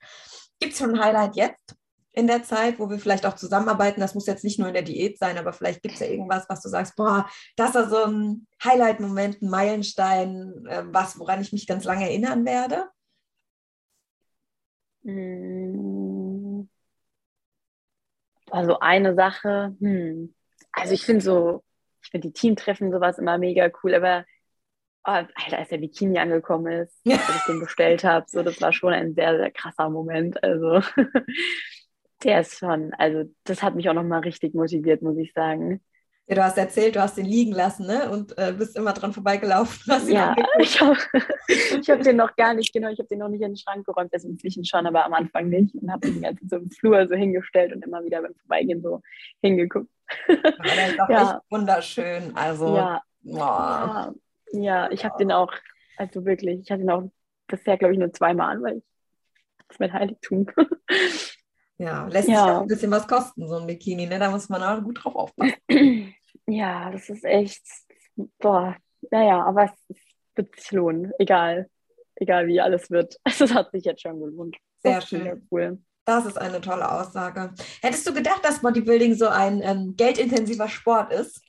Gibt 0.59 0.73
es 0.73 0.79
schon 0.79 0.91
ein 0.91 1.03
Highlight 1.03 1.35
jetzt 1.35 1.75
in 2.13 2.27
der 2.27 2.43
Zeit, 2.43 2.79
wo 2.79 2.89
wir 2.89 2.99
vielleicht 2.99 3.25
auch 3.25 3.35
zusammenarbeiten? 3.35 4.01
Das 4.01 4.13
muss 4.13 4.27
jetzt 4.27 4.43
nicht 4.43 4.59
nur 4.59 4.67
in 4.67 4.75
der 4.75 4.83
Diät 4.83 5.17
sein, 5.17 5.37
aber 5.37 5.51
vielleicht 5.51 5.81
gibt 5.81 5.95
es 5.95 5.99
ja 5.99 6.07
irgendwas, 6.07 6.45
was 6.47 6.61
du 6.61 6.69
sagst, 6.69 6.95
boah, 6.95 7.27
das 7.55 7.75
ist 7.75 7.89
so 7.89 8.05
ein 8.05 8.47
Highlight-Moment, 8.63 9.41
ein 9.41 9.49
Meilenstein, 9.49 10.65
äh, 10.69 10.83
was, 10.85 11.19
woran 11.19 11.41
ich 11.41 11.51
mich 11.51 11.67
ganz 11.67 11.83
lange 11.83 12.05
erinnern 12.05 12.45
werde. 12.45 12.85
Also 18.51 18.79
eine 18.79 19.15
Sache, 19.15 19.75
hm. 19.79 20.33
also 20.71 20.93
ich 20.93 21.03
finde 21.03 21.21
so, 21.23 21.63
ich 22.03 22.09
finde 22.11 22.27
die 22.27 22.33
Teamtreffen 22.33 22.91
sowas 22.91 23.17
immer 23.17 23.37
mega 23.37 23.69
cool, 23.83 23.95
aber 23.95 24.25
oh, 25.05 25.11
Alter, 25.11 25.59
als 25.59 25.69
der 25.69 25.77
Bikini 25.79 26.19
angekommen 26.19 26.71
ist, 26.83 26.99
als 27.07 27.37
ich 27.37 27.43
den 27.47 27.59
bestellt 27.59 28.03
habe, 28.03 28.25
so, 28.29 28.43
das 28.43 28.61
war 28.61 28.73
schon 28.73 28.93
ein 28.93 29.13
sehr, 29.15 29.37
sehr 29.37 29.51
krasser 29.51 29.89
Moment. 29.89 30.43
Also 30.43 30.81
der 32.23 32.41
ist 32.41 32.57
schon, 32.59 32.93
also 32.95 33.23
das 33.43 33.63
hat 33.63 33.75
mich 33.75 33.89
auch 33.89 33.93
nochmal 33.93 34.21
richtig 34.21 34.53
motiviert, 34.53 35.01
muss 35.01 35.17
ich 35.17 35.33
sagen. 35.33 35.81
Ja, 36.27 36.35
du 36.35 36.43
hast 36.43 36.57
erzählt, 36.57 36.95
du 36.95 37.01
hast 37.01 37.17
den 37.17 37.25
liegen 37.25 37.51
lassen 37.51 37.85
ne? 37.85 38.09
und 38.09 38.35
äh, 38.37 38.51
bist 38.51 38.75
immer 38.75 38.93
dran 38.93 39.13
vorbeigelaufen. 39.13 39.93
ja, 40.07 40.35
ich 40.57 40.81
habe 40.81 40.97
hab 41.87 42.01
den 42.01 42.15
noch 42.15 42.35
gar 42.35 42.55
nicht, 42.55 42.73
genau, 42.73 42.89
ich 42.89 42.97
habe 42.97 43.07
den 43.07 43.19
noch 43.19 43.29
nicht 43.29 43.41
in 43.41 43.51
den 43.51 43.57
Schrank 43.57 43.85
geräumt, 43.85 44.11
das 44.11 44.23
inzwischen 44.23 44.65
schon, 44.65 44.87
aber 44.87 45.05
am 45.05 45.13
Anfang 45.13 45.49
nicht 45.49 45.75
und 45.75 45.91
habe 45.91 46.07
den 46.07 46.21
ganzen 46.23 46.49
so 46.49 46.55
im 46.55 46.71
Flur 46.71 47.07
so 47.07 47.13
hingestellt 47.13 47.75
und 47.75 47.85
immer 47.85 48.03
wieder 48.03 48.23
beim 48.23 48.33
Vorbeigehen 48.33 48.81
so 48.81 49.01
hingeguckt. 49.41 49.89
Ja, 50.27 50.35
der 50.63 50.89
ist 50.89 50.99
auch 50.99 51.09
ja. 51.09 51.21
echt 51.21 51.51
wunderschön, 51.51 52.35
also. 52.35 52.75
Ja, 52.75 53.01
ja, 53.21 54.13
ja, 54.51 54.91
ich 54.91 55.05
habe 55.05 55.17
den 55.19 55.31
auch, 55.31 55.53
also 55.97 56.25
wirklich, 56.25 56.61
ich 56.61 56.71
hatte 56.71 56.81
den 56.81 56.89
auch 56.89 57.03
bisher, 57.47 57.77
glaube 57.77 57.93
ich, 57.93 57.99
nur 57.99 58.11
zweimal 58.13 58.55
an, 58.55 58.63
weil 58.63 58.77
ich 58.77 58.83
das 59.67 59.79
mein 59.79 59.93
Heiligtum. 59.93 60.47
Ja, 61.77 62.07
lässt 62.07 62.29
ja. 62.29 62.43
sich 62.43 62.51
auch 62.53 62.61
ein 62.61 62.67
bisschen 62.67 62.91
was 62.91 63.07
kosten, 63.07 63.47
so 63.47 63.57
ein 63.57 63.67
Bikini, 63.67 64.05
ne? 64.07 64.17
Da 64.19 64.29
muss 64.31 64.49
man 64.49 64.63
auch 64.63 64.81
gut 64.83 65.03
drauf 65.03 65.15
aufpassen. 65.15 65.53
Ja, 66.47 66.91
das 66.91 67.09
ist 67.09 67.23
echt, 67.23 67.63
boah, 68.37 68.75
naja, 69.09 69.43
aber 69.43 69.63
es 69.63 69.97
wird 70.35 70.55
sich 70.59 70.71
lohnen, 70.73 71.11
egal, 71.17 71.71
egal 72.15 72.45
wie 72.45 72.61
alles 72.61 72.91
wird. 72.91 73.17
Es 73.25 73.51
hat 73.51 73.71
sich 73.71 73.83
jetzt 73.83 74.03
schon 74.03 74.19
gelohnt. 74.19 74.55
Sehr 74.83 75.01
schön. 75.01 75.47
Cool. 75.49 75.79
Das 76.05 76.25
ist 76.27 76.37
eine 76.37 76.61
tolle 76.61 76.91
Aussage. 76.91 77.51
Hättest 77.81 78.07
du 78.07 78.13
gedacht, 78.13 78.45
dass 78.45 78.61
Bodybuilding 78.61 79.15
so 79.15 79.27
ein 79.27 79.63
ähm, 79.63 79.95
geldintensiver 79.95 80.67
Sport 80.69 81.11
ist? 81.11 81.41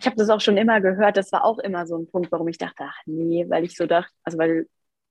Ich 0.00 0.06
habe 0.06 0.16
das 0.16 0.30
auch 0.30 0.40
schon 0.40 0.56
immer 0.56 0.80
gehört. 0.80 1.18
Das 1.18 1.30
war 1.30 1.44
auch 1.44 1.58
immer 1.58 1.86
so 1.86 1.98
ein 1.98 2.06
Punkt, 2.06 2.32
warum 2.32 2.48
ich 2.48 2.56
dachte, 2.56 2.84
ach 2.84 2.98
nee, 3.04 3.44
weil 3.48 3.64
ich 3.64 3.76
so 3.76 3.86
dachte, 3.86 4.10
also 4.22 4.38
weil 4.38 4.68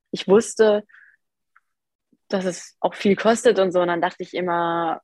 ich 0.10 0.27
wusste, 0.27 0.84
dass 2.34 2.46
es 2.46 2.75
auch 2.80 2.96
viel 2.96 3.16
kostet 3.16 3.60
und 3.60 3.72
so. 3.72 3.82
Und 3.82 3.88
dann 3.88 4.02
dachte 4.02 4.24
ich 4.24 4.34
immer, 4.34 5.02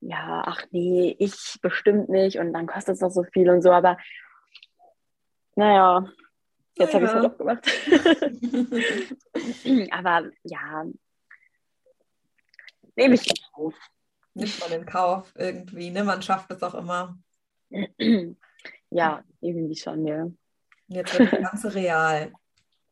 ja, 0.00 0.42
ach 0.46 0.64
nee, 0.70 1.16
ich 1.18 1.58
bestimmt 1.60 2.08
nicht 2.08 2.38
und 2.38 2.52
dann 2.52 2.66
kostet 2.66 2.94
es 2.94 3.00
doch 3.00 3.10
so 3.10 3.24
viel 3.24 3.50
und 3.50 3.62
so. 3.62 3.72
Aber 3.72 3.98
naja, 5.56 6.06
jetzt 6.78 6.94
habe 6.94 7.04
ich 7.04 7.10
es 7.10 7.22
doch 7.22 7.36
gemacht. 7.36 7.66
aber 9.92 10.30
ja, 10.44 10.84
nehme 12.96 13.14
ich 13.14 13.28
in 13.28 13.36
Kauf. 13.54 13.74
Nimmt 14.34 14.60
man 14.60 14.72
in 14.72 14.86
Kauf 14.86 15.32
irgendwie, 15.36 15.90
ne? 15.90 16.04
Man 16.04 16.22
schafft 16.22 16.50
es 16.50 16.62
auch 16.62 16.74
immer. 16.74 17.18
Ja, 18.92 19.22
irgendwie 19.40 19.76
schon, 19.76 20.04
ja. 20.04 20.26
Jetzt 20.88 21.16
wird 21.16 21.32
das 21.32 21.40
Ganze 21.40 21.72
real. 21.74 22.32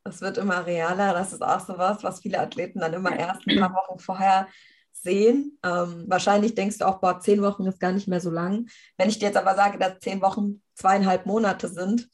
Es 0.08 0.20
wird 0.20 0.38
immer 0.38 0.66
realer. 0.66 1.12
Das 1.12 1.32
ist 1.32 1.42
auch 1.42 1.60
so 1.60 1.78
was, 1.78 2.02
was 2.02 2.20
viele 2.20 2.40
Athleten 2.40 2.80
dann 2.80 2.94
immer 2.94 3.16
erst 3.16 3.46
ein 3.46 3.60
paar 3.60 3.72
Wochen 3.88 3.98
vorher 3.98 4.48
sehen. 4.92 5.58
Ähm, 5.64 6.04
wahrscheinlich 6.08 6.54
denkst 6.54 6.78
du 6.78 6.86
auch, 6.86 7.00
boah, 7.00 7.20
zehn 7.20 7.42
Wochen 7.42 7.66
ist 7.66 7.80
gar 7.80 7.92
nicht 7.92 8.08
mehr 8.08 8.20
so 8.20 8.30
lang. 8.30 8.66
Wenn 8.96 9.08
ich 9.08 9.18
dir 9.18 9.26
jetzt 9.26 9.36
aber 9.36 9.54
sage, 9.54 9.78
dass 9.78 10.00
zehn 10.00 10.20
Wochen 10.20 10.62
zweieinhalb 10.74 11.26
Monate 11.26 11.68
sind, 11.68 12.08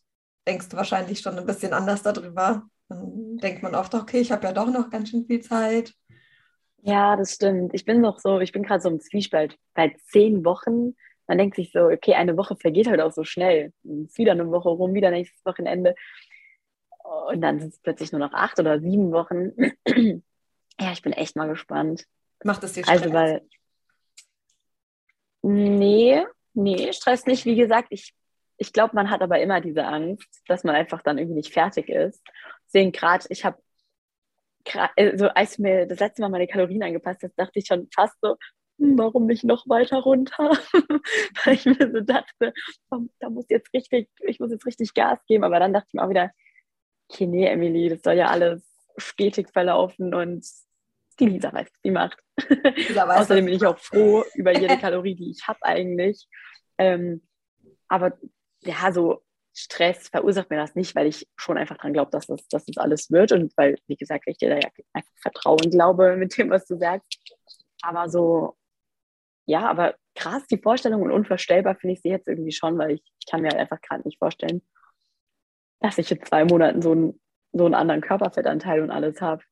denkst 0.47 0.69
du 0.69 0.77
wahrscheinlich 0.77 1.21
schon 1.21 1.39
ein 1.39 1.47
bisschen 1.47 1.73
anders 1.73 2.03
darüber. 2.03 2.65
Dann 2.89 3.39
denkt 3.39 3.63
man 3.63 3.75
oft, 3.75 3.95
okay, 3.95 4.19
ich 4.19 4.33
habe 4.33 4.47
ja 4.47 4.53
doch 4.53 4.71
noch 4.71 4.91
ganz 4.91 5.11
schön 5.11 5.27
viel 5.27 5.41
Zeit. 5.41 5.95
Ja, 6.83 7.17
das 7.17 7.33
stimmt. 7.33 7.73
Ich 7.73 7.87
bin 7.87 8.01
noch 8.03 8.19
so, 8.19 8.41
ich 8.41 8.53
bin 8.53 8.63
gerade 8.63 8.83
so 8.83 8.91
im 8.91 9.01
Zwiespalt. 9.01 9.57
Bei 9.75 9.97
zehn 10.11 10.45
Wochen, 10.45 10.95
man 11.27 11.39
denkt 11.39 11.57
sich 11.57 11.73
so, 11.73 11.85
okay, 11.87 12.15
eine 12.15 12.37
Woche 12.37 12.57
vergeht 12.57 12.89
halt 12.89 13.01
auch 13.01 13.13
so 13.13 13.25
schnell. 13.25 13.73
Es 13.85 14.11
ist 14.11 14.19
wieder 14.19 14.33
eine 14.33 14.51
Woche 14.51 14.69
rum, 14.69 14.93
wieder 14.93 15.11
nächstes 15.11 15.45
Wochenende. 15.47 15.95
Und 17.05 17.41
dann 17.41 17.61
sind 17.61 17.75
es 17.75 17.79
plötzlich 17.79 18.13
nur 18.13 18.19
noch 18.19 18.33
acht 18.33 18.59
oder 18.59 18.81
sieben 18.81 19.13
Wochen. 19.13 19.53
ja, 20.81 20.93
ich 20.93 21.03
bin 21.03 21.13
echt 21.13 21.37
mal 21.37 21.49
gespannt. 21.49 22.07
Macht 22.43 22.63
das 22.63 22.73
dir 22.73 22.83
Stress? 22.83 23.03
Also, 23.03 23.15
weil. 23.15 23.43
Nee, 25.43 26.25
nee, 26.55 26.93
Stress 26.93 27.27
nicht. 27.27 27.45
Wie 27.45 27.57
gesagt, 27.57 27.89
ich, 27.91 28.15
ich 28.57 28.73
glaube, 28.73 28.95
man 28.95 29.11
hat 29.11 29.21
aber 29.21 29.41
immer 29.41 29.61
diese 29.61 29.85
Angst, 29.85 30.43
dass 30.49 30.65
man 30.65 30.75
einfach 30.75 31.03
dann 31.03 31.19
irgendwie 31.19 31.37
nicht 31.37 31.53
fertig 31.53 31.89
ist. 31.89 32.23
Deswegen 32.67 32.93
gerade, 32.93 33.27
ich 33.29 33.45
habe 33.45 33.59
also 34.97 35.29
als 35.29 35.59
mir 35.59 35.87
das 35.87 36.01
letzte 36.01 36.23
Mal 36.23 36.31
meine 36.31 36.47
Kalorien 36.47 36.83
angepasst 36.83 37.23
habe, 37.23 37.35
dachte 37.37 37.59
ich 37.59 37.67
schon 37.67 37.89
fast 37.95 38.15
so, 38.23 38.37
hm, 38.79 38.99
warum 38.99 39.27
nicht 39.27 39.45
noch 39.45 39.69
weiter 39.69 39.99
runter? 39.99 40.51
Weil 41.45 41.55
ich 41.55 41.67
mir 41.67 41.91
so 41.93 42.01
dachte, 42.01 42.55
da 43.21 43.31
muss 43.31 43.45
jetzt 43.49 43.73
richtig, 43.75 44.09
ich 44.21 44.41
muss 44.41 44.51
jetzt 44.51 44.67
richtig 44.67 44.95
Gas 44.95 45.19
geben. 45.27 45.45
Aber 45.45 45.61
dann 45.61 45.73
dachte 45.73 45.89
ich 45.89 45.95
mir 45.95 46.03
auch 46.05 46.09
wieder, 46.09 46.31
okay, 47.15 47.27
nee, 47.27 47.47
Emily, 47.47 47.89
das 47.89 48.03
soll 48.03 48.15
ja 48.15 48.27
alles 48.27 48.63
stetig 48.97 49.51
verlaufen 49.51 50.15
und 50.15 50.45
die 51.21 51.27
Lisa 51.27 51.53
weiß, 51.53 51.67
was 51.67 51.83
sie 51.83 51.91
macht. 51.91 52.19
Weiß, 52.37 53.21
Außerdem 53.21 53.45
bin 53.45 53.55
ich 53.55 53.65
auch 53.65 53.79
froh 53.79 54.25
über 54.35 54.53
jede 54.59 54.77
Kalorie, 54.79 55.15
die 55.15 55.31
ich 55.31 55.47
habe 55.47 55.63
eigentlich. 55.63 56.27
Ähm, 56.79 57.23
aber 57.89 58.19
ja, 58.63 58.93
so 58.93 59.23
Stress 59.53 60.09
verursacht 60.09 60.51
mir 60.51 60.57
das 60.57 60.75
nicht, 60.75 60.97
weil 60.97 61.07
ich 61.07 61.29
schon 61.37 61.57
einfach 61.57 61.79
dran 61.79 61.93
glaube, 61.93 62.11
dass 62.11 62.27
das, 62.27 62.47
dass 62.49 62.65
das 62.65 62.77
alles 62.79 63.13
wird 63.13 63.31
und 63.31 63.57
weil, 63.57 63.77
wie 63.87 63.97
gesagt, 63.97 64.25
ich 64.27 64.39
dir 64.39 64.51
da 64.51 64.57
ja 64.57 64.69
einfach 64.93 65.13
Vertrauen 65.23 65.71
glaube 65.71 66.17
mit 66.17 66.37
dem, 66.37 66.51
was 66.51 66.67
du 66.67 66.77
sagst. 66.77 67.17
Aber 67.83 68.09
so, 68.09 68.57
ja, 69.47 69.69
aber 69.69 69.95
krass, 70.17 70.45
die 70.49 70.59
Vorstellung 70.59 71.03
und 71.03 71.13
unvorstellbar 71.13 71.77
finde 71.77 71.95
ich 71.95 72.03
sie 72.03 72.09
jetzt 72.09 72.27
irgendwie 72.27 72.53
schon, 72.53 72.77
weil 72.79 72.93
ich, 72.93 73.03
ich 73.21 73.27
kann 73.31 73.43
mir 73.43 73.51
halt 73.51 73.61
einfach 73.61 73.81
gerade 73.81 74.03
nicht 74.03 74.19
vorstellen, 74.19 74.63
dass 75.85 75.99
ich 75.99 76.11
in 76.11 76.25
zwei 76.25 76.47
Monaten 76.47 76.81
so, 76.81 76.95
ein, 76.95 77.21
so 77.53 77.67
einen 77.67 77.75
anderen 77.75 78.01
Körperfettanteil 78.01 78.81
und 78.81 78.91
alles 78.91 79.21
habe. 79.21 79.43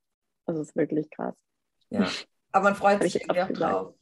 Also 0.46 0.62
ist 0.62 0.74
wirklich 0.74 1.10
krass. 1.10 1.36
Ja, 1.90 2.08
aber 2.52 2.64
man 2.64 2.74
freut 2.74 3.02
sich 3.02 3.20
irgendwie 3.20 3.42
auch 3.42 3.52
drauf. 3.52 3.94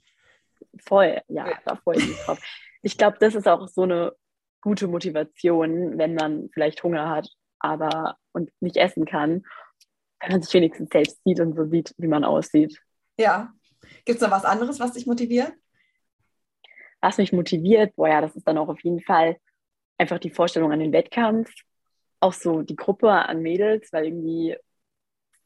Voll, 0.87 1.21
ja, 1.27 1.49
ja, 1.49 1.59
da 1.64 1.75
freue 1.75 1.97
ich 1.97 2.07
mich 2.07 2.19
drauf. 2.19 2.40
Ich 2.83 2.97
glaube, 2.97 3.16
das 3.19 3.35
ist 3.35 3.49
auch 3.49 3.66
so 3.66 3.83
eine 3.83 4.12
gute 4.61 4.87
Motivation, 4.87 5.99
wenn 5.99 6.14
man 6.14 6.51
vielleicht 6.53 6.85
Hunger 6.85 7.09
hat, 7.09 7.29
aber 7.59 8.16
und 8.33 8.53
nicht 8.61 8.77
essen 8.77 9.07
kann, 9.07 9.45
wenn 10.21 10.31
man 10.31 10.43
sich 10.43 10.55
wenigstens 10.55 10.90
selbst 10.93 11.21
sieht 11.25 11.40
und 11.40 11.57
so 11.57 11.64
sieht, 11.64 11.93
wie 11.99 12.07
man 12.07 12.23
aussieht. 12.23 12.81
Ja. 13.19 13.53
Gibt 14.05 14.21
es 14.21 14.23
noch 14.23 14.31
was 14.31 14.45
anderes, 14.45 14.79
was 14.79 14.93
dich 14.93 15.07
motiviert? 15.07 15.53
Was 17.01 17.19
mich 17.19 17.33
motiviert, 17.33 17.97
boah 17.97 18.09
ja, 18.09 18.21
das 18.21 18.37
ist 18.37 18.47
dann 18.47 18.59
auch 18.59 18.69
auf 18.69 18.81
jeden 18.85 19.01
Fall 19.01 19.37
einfach 19.99 20.21
die 20.21 20.31
Vorstellung 20.31 20.71
an 20.71 20.79
den 20.79 20.93
Wettkampf, 20.93 21.53
auch 22.20 22.33
so 22.33 22.62
die 22.62 22.76
Gruppe 22.76 23.11
an 23.11 23.42
Mädels, 23.42 23.92
weil 23.92 24.06
irgendwie 24.06 24.56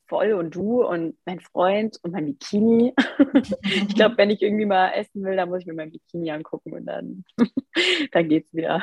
voll 0.06 0.32
und 0.32 0.54
du 0.54 0.84
und 0.84 1.16
mein 1.24 1.40
Freund 1.40 1.98
und 2.02 2.12
mein 2.12 2.26
Bikini. 2.26 2.94
ich 3.62 3.94
glaube, 3.94 4.18
wenn 4.18 4.30
ich 4.30 4.42
irgendwie 4.42 4.66
mal 4.66 4.90
essen 4.90 5.24
will, 5.24 5.36
dann 5.36 5.48
muss 5.48 5.60
ich 5.60 5.66
mir 5.66 5.74
mein 5.74 5.90
Bikini 5.90 6.30
angucken 6.30 6.72
und 6.72 6.86
dann, 6.86 7.24
dann 8.12 8.30
es 8.30 8.52
wieder. 8.52 8.82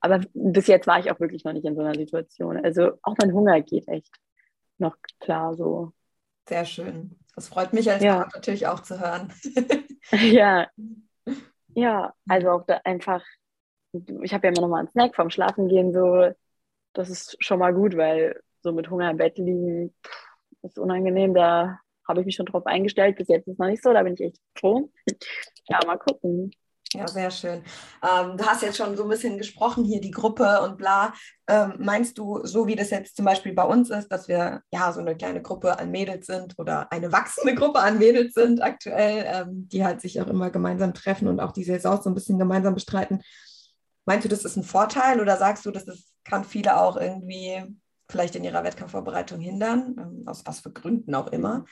Aber 0.00 0.20
bis 0.34 0.66
jetzt 0.66 0.86
war 0.86 0.98
ich 0.98 1.10
auch 1.10 1.20
wirklich 1.20 1.44
noch 1.44 1.52
nicht 1.52 1.64
in 1.64 1.76
so 1.76 1.82
einer 1.82 1.94
Situation. 1.94 2.56
Also 2.64 2.92
auch 3.02 3.16
mein 3.18 3.32
Hunger 3.32 3.60
geht 3.60 3.88
echt 3.88 4.12
noch 4.78 4.96
klar 5.20 5.54
so. 5.54 5.92
Sehr 6.48 6.64
schön. 6.64 7.16
Das 7.34 7.48
freut 7.48 7.72
mich 7.72 7.90
als 7.90 8.02
ja. 8.02 8.28
natürlich 8.34 8.66
auch 8.66 8.80
zu 8.80 9.00
hören. 9.00 9.32
ja. 10.10 10.68
Ja, 11.74 12.12
also 12.28 12.50
auch 12.50 12.66
da 12.66 12.80
einfach, 12.84 13.24
ich 13.92 14.34
habe 14.34 14.46
ja 14.46 14.52
immer 14.52 14.62
noch 14.62 14.68
mal 14.68 14.80
einen 14.80 14.88
Snack 14.88 15.14
vom 15.14 15.30
Schlafengehen, 15.30 15.92
so, 15.92 16.32
das 16.92 17.10
ist 17.10 17.36
schon 17.40 17.58
mal 17.58 17.72
gut, 17.72 17.96
weil 17.96 18.40
so 18.62 18.72
mit 18.72 18.90
Hunger 18.90 19.10
im 19.10 19.16
Bett 19.16 19.38
liegen, 19.38 19.94
ist 20.62 20.78
unangenehm. 20.78 21.34
Da 21.34 21.78
habe 22.06 22.20
ich 22.20 22.26
mich 22.26 22.36
schon 22.36 22.46
drauf 22.46 22.66
eingestellt. 22.66 23.16
Bis 23.16 23.28
jetzt 23.28 23.46
ist 23.46 23.54
es 23.54 23.58
noch 23.58 23.66
nicht 23.66 23.82
so, 23.82 23.92
da 23.92 24.02
bin 24.02 24.14
ich 24.14 24.20
echt 24.20 24.40
froh. 24.58 24.90
Ja, 25.68 25.78
mal 25.86 25.96
gucken. 25.96 26.50
Ja, 26.94 27.08
sehr 27.08 27.30
schön. 27.30 27.62
Ähm, 28.02 28.36
du 28.36 28.44
hast 28.44 28.62
jetzt 28.62 28.76
schon 28.76 28.96
so 28.96 29.04
ein 29.04 29.08
bisschen 29.08 29.38
gesprochen, 29.38 29.84
hier 29.84 30.00
die 30.00 30.10
Gruppe 30.10 30.60
und 30.62 30.76
bla. 30.76 31.14
Ähm, 31.48 31.74
meinst 31.78 32.18
du, 32.18 32.44
so 32.44 32.66
wie 32.66 32.76
das 32.76 32.90
jetzt 32.90 33.16
zum 33.16 33.24
Beispiel 33.24 33.54
bei 33.54 33.64
uns 33.64 33.90
ist, 33.90 34.08
dass 34.08 34.28
wir 34.28 34.62
ja 34.72 34.92
so 34.92 35.00
eine 35.00 35.16
kleine 35.16 35.40
Gruppe 35.40 35.78
an 35.78 35.90
Mädels 35.90 36.26
sind 36.26 36.58
oder 36.58 36.90
eine 36.92 37.12
wachsende 37.12 37.54
Gruppe 37.54 37.78
an 37.78 37.98
Mädels 37.98 38.34
sind 38.34 38.60
aktuell, 38.60 39.24
ähm, 39.26 39.68
die 39.68 39.84
halt 39.84 40.00
sich 40.00 40.20
auch 40.20 40.26
immer 40.26 40.50
gemeinsam 40.50 40.92
treffen 40.92 41.28
und 41.28 41.40
auch 41.40 41.52
die 41.52 41.64
Saison 41.64 42.02
so 42.02 42.10
ein 42.10 42.14
bisschen 42.14 42.38
gemeinsam 42.38 42.74
bestreiten? 42.74 43.22
Meinst 44.04 44.24
du, 44.24 44.28
das 44.28 44.44
ist 44.44 44.56
ein 44.56 44.64
Vorteil 44.64 45.20
oder 45.20 45.36
sagst 45.36 45.64
du, 45.64 45.70
das 45.70 45.86
kann 46.24 46.44
viele 46.44 46.80
auch 46.80 46.96
irgendwie 46.96 47.62
vielleicht 48.08 48.36
in 48.36 48.44
ihrer 48.44 48.64
Wettkampfvorbereitung 48.64 49.40
hindern, 49.40 49.96
ähm, 49.98 50.22
aus 50.26 50.44
was 50.46 50.60
für 50.60 50.70
Gründen 50.70 51.14
auch 51.14 51.28
immer. 51.28 51.64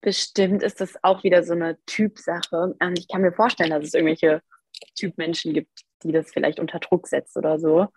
Bestimmt 0.00 0.62
ist 0.62 0.80
das 0.80 1.02
auch 1.02 1.22
wieder 1.22 1.44
so 1.44 1.52
eine 1.52 1.78
Typsache. 1.86 2.74
Ähm, 2.80 2.94
ich 2.98 3.08
kann 3.08 3.22
mir 3.22 3.32
vorstellen, 3.32 3.70
dass 3.70 3.84
es 3.84 3.94
irgendwelche 3.94 4.42
Typmenschen 4.96 5.54
gibt, 5.54 5.82
die 6.02 6.12
das 6.12 6.30
vielleicht 6.30 6.58
unter 6.58 6.80
Druck 6.80 7.06
setzt 7.06 7.36
oder 7.36 7.58
so. 7.58 7.88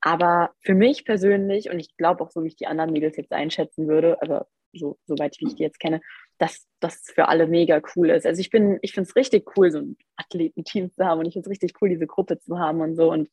Aber 0.00 0.52
für 0.60 0.74
mich 0.74 1.04
persönlich, 1.04 1.70
und 1.70 1.78
ich 1.78 1.96
glaube 1.96 2.24
auch 2.24 2.30
so, 2.30 2.42
wie 2.42 2.48
ich 2.48 2.56
die 2.56 2.66
anderen 2.66 2.92
Mädels 2.92 3.16
jetzt 3.16 3.32
einschätzen 3.32 3.88
würde, 3.88 4.20
aber 4.22 4.48
so, 4.72 4.98
soweit 5.06 5.36
wie 5.40 5.48
ich 5.48 5.54
die 5.56 5.62
jetzt 5.62 5.80
kenne, 5.80 6.00
dass 6.38 6.66
das 6.80 7.00
für 7.14 7.28
alle 7.28 7.46
mega 7.46 7.80
cool 7.94 8.10
ist. 8.10 8.26
Also 8.26 8.40
ich 8.40 8.50
bin, 8.50 8.78
ich 8.82 8.92
finde 8.92 9.08
es 9.08 9.16
richtig 9.16 9.56
cool, 9.56 9.70
so 9.70 9.78
ein 9.78 9.96
Athletenteam 10.16 10.92
zu 10.92 11.04
haben 11.04 11.20
und 11.20 11.26
ich 11.26 11.32
finde 11.32 11.46
es 11.46 11.50
richtig 11.50 11.80
cool, 11.80 11.88
diese 11.88 12.06
Gruppe 12.06 12.38
zu 12.38 12.58
haben 12.58 12.80
und 12.80 12.96
so. 12.96 13.10
Und 13.10 13.30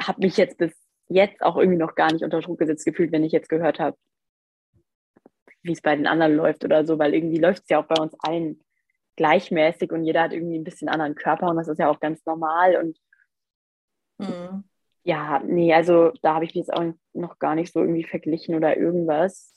habe 0.00 0.22
mich 0.22 0.36
jetzt 0.36 0.58
bis 0.58 0.72
jetzt 1.08 1.42
auch 1.42 1.56
irgendwie 1.56 1.78
noch 1.78 1.94
gar 1.94 2.12
nicht 2.12 2.24
unter 2.24 2.40
Druck 2.40 2.58
gesetzt 2.58 2.84
gefühlt, 2.84 3.12
wenn 3.12 3.24
ich 3.24 3.32
jetzt 3.32 3.48
gehört 3.48 3.78
habe, 3.78 3.96
wie 5.62 5.72
es 5.72 5.82
bei 5.82 5.96
den 5.96 6.06
anderen 6.06 6.36
läuft 6.36 6.64
oder 6.64 6.84
so, 6.86 6.98
weil 6.98 7.14
irgendwie 7.14 7.38
läuft 7.38 7.62
es 7.64 7.68
ja 7.68 7.80
auch 7.80 7.86
bei 7.86 8.00
uns 8.00 8.14
allen 8.20 8.62
gleichmäßig 9.16 9.92
und 9.92 10.04
jeder 10.04 10.22
hat 10.22 10.32
irgendwie 10.32 10.58
ein 10.58 10.64
bisschen 10.64 10.88
anderen 10.88 11.14
Körper 11.14 11.48
und 11.48 11.56
das 11.56 11.68
ist 11.68 11.78
ja 11.78 11.88
auch 11.88 12.00
ganz 12.00 12.24
normal 12.26 12.76
und 12.76 12.98
mhm. 14.18 14.64
ja, 15.04 15.40
nee, 15.40 15.72
also 15.72 16.10
da 16.22 16.34
habe 16.34 16.44
ich 16.44 16.54
mich 16.54 16.66
jetzt 16.66 16.72
auch 16.72 16.92
noch 17.12 17.38
gar 17.38 17.54
nicht 17.54 17.72
so 17.72 17.80
irgendwie 17.80 18.04
verglichen 18.04 18.54
oder 18.54 18.76
irgendwas. 18.76 19.52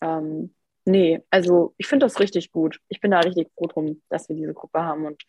Ähm, 0.00 0.54
nee, 0.84 1.22
also 1.30 1.74
ich 1.76 1.86
finde 1.86 2.06
das 2.06 2.20
richtig 2.20 2.52
gut. 2.52 2.80
Ich 2.88 3.00
bin 3.00 3.10
da 3.10 3.20
richtig 3.20 3.50
froh 3.56 3.66
drum, 3.66 4.02
dass 4.08 4.28
wir 4.28 4.36
diese 4.36 4.54
Gruppe 4.54 4.82
haben 4.82 5.06
und 5.06 5.22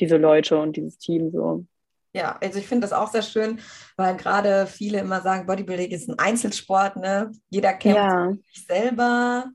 diese 0.00 0.16
Leute 0.16 0.58
und 0.58 0.76
dieses 0.76 0.98
Team 0.98 1.30
so. 1.30 1.66
Ja, 2.14 2.38
also 2.40 2.58
ich 2.58 2.66
finde 2.66 2.86
das 2.86 2.92
auch 2.92 3.10
sehr 3.10 3.22
schön, 3.22 3.60
weil 3.96 4.16
gerade 4.16 4.66
viele 4.66 4.98
immer 5.00 5.20
sagen, 5.20 5.46
Bodybuilding 5.46 5.90
ist 5.90 6.08
ein 6.08 6.18
Einzelsport, 6.18 6.96
ne? 6.96 7.30
Jeder 7.50 7.74
kämpft 7.74 7.96
ja. 7.98 8.32
sich 8.52 8.66
selber. 8.66 9.50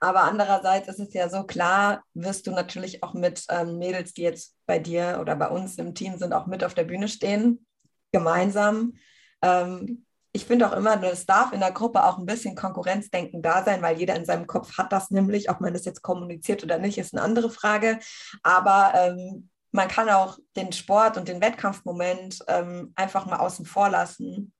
Aber 0.00 0.22
andererseits 0.22 0.88
ist 0.88 1.00
es 1.00 1.12
ja 1.12 1.28
so 1.28 1.44
klar, 1.44 2.04
wirst 2.14 2.46
du 2.46 2.52
natürlich 2.52 3.02
auch 3.02 3.14
mit 3.14 3.44
ähm, 3.50 3.78
Mädels, 3.78 4.14
die 4.14 4.22
jetzt 4.22 4.56
bei 4.66 4.78
dir 4.78 5.18
oder 5.20 5.34
bei 5.36 5.48
uns 5.48 5.76
im 5.76 5.94
Team 5.94 6.16
sind, 6.18 6.32
auch 6.32 6.46
mit 6.46 6.62
auf 6.62 6.74
der 6.74 6.84
Bühne 6.84 7.08
stehen, 7.08 7.66
gemeinsam. 8.12 8.94
Ähm, 9.42 10.06
ich 10.38 10.44
finde 10.44 10.70
auch 10.70 10.76
immer, 10.76 11.02
es 11.02 11.26
darf 11.26 11.52
in 11.52 11.58
der 11.58 11.72
Gruppe 11.72 12.04
auch 12.04 12.16
ein 12.16 12.24
bisschen 12.24 12.54
Konkurrenzdenken 12.54 13.42
da 13.42 13.64
sein, 13.64 13.82
weil 13.82 13.98
jeder 13.98 14.14
in 14.14 14.24
seinem 14.24 14.46
Kopf 14.46 14.78
hat 14.78 14.92
das 14.92 15.10
nämlich, 15.10 15.50
ob 15.50 15.60
man 15.60 15.72
das 15.72 15.84
jetzt 15.84 16.00
kommuniziert 16.00 16.62
oder 16.62 16.78
nicht, 16.78 16.96
ist 16.96 17.12
eine 17.12 17.22
andere 17.24 17.50
Frage. 17.50 17.98
Aber 18.44 18.92
ähm, 18.94 19.50
man 19.72 19.88
kann 19.88 20.08
auch 20.08 20.38
den 20.54 20.70
Sport 20.70 21.16
und 21.16 21.26
den 21.26 21.40
Wettkampfmoment 21.40 22.38
ähm, 22.46 22.92
einfach 22.94 23.26
mal 23.26 23.38
außen 23.38 23.66
vor 23.66 23.88
lassen 23.88 24.52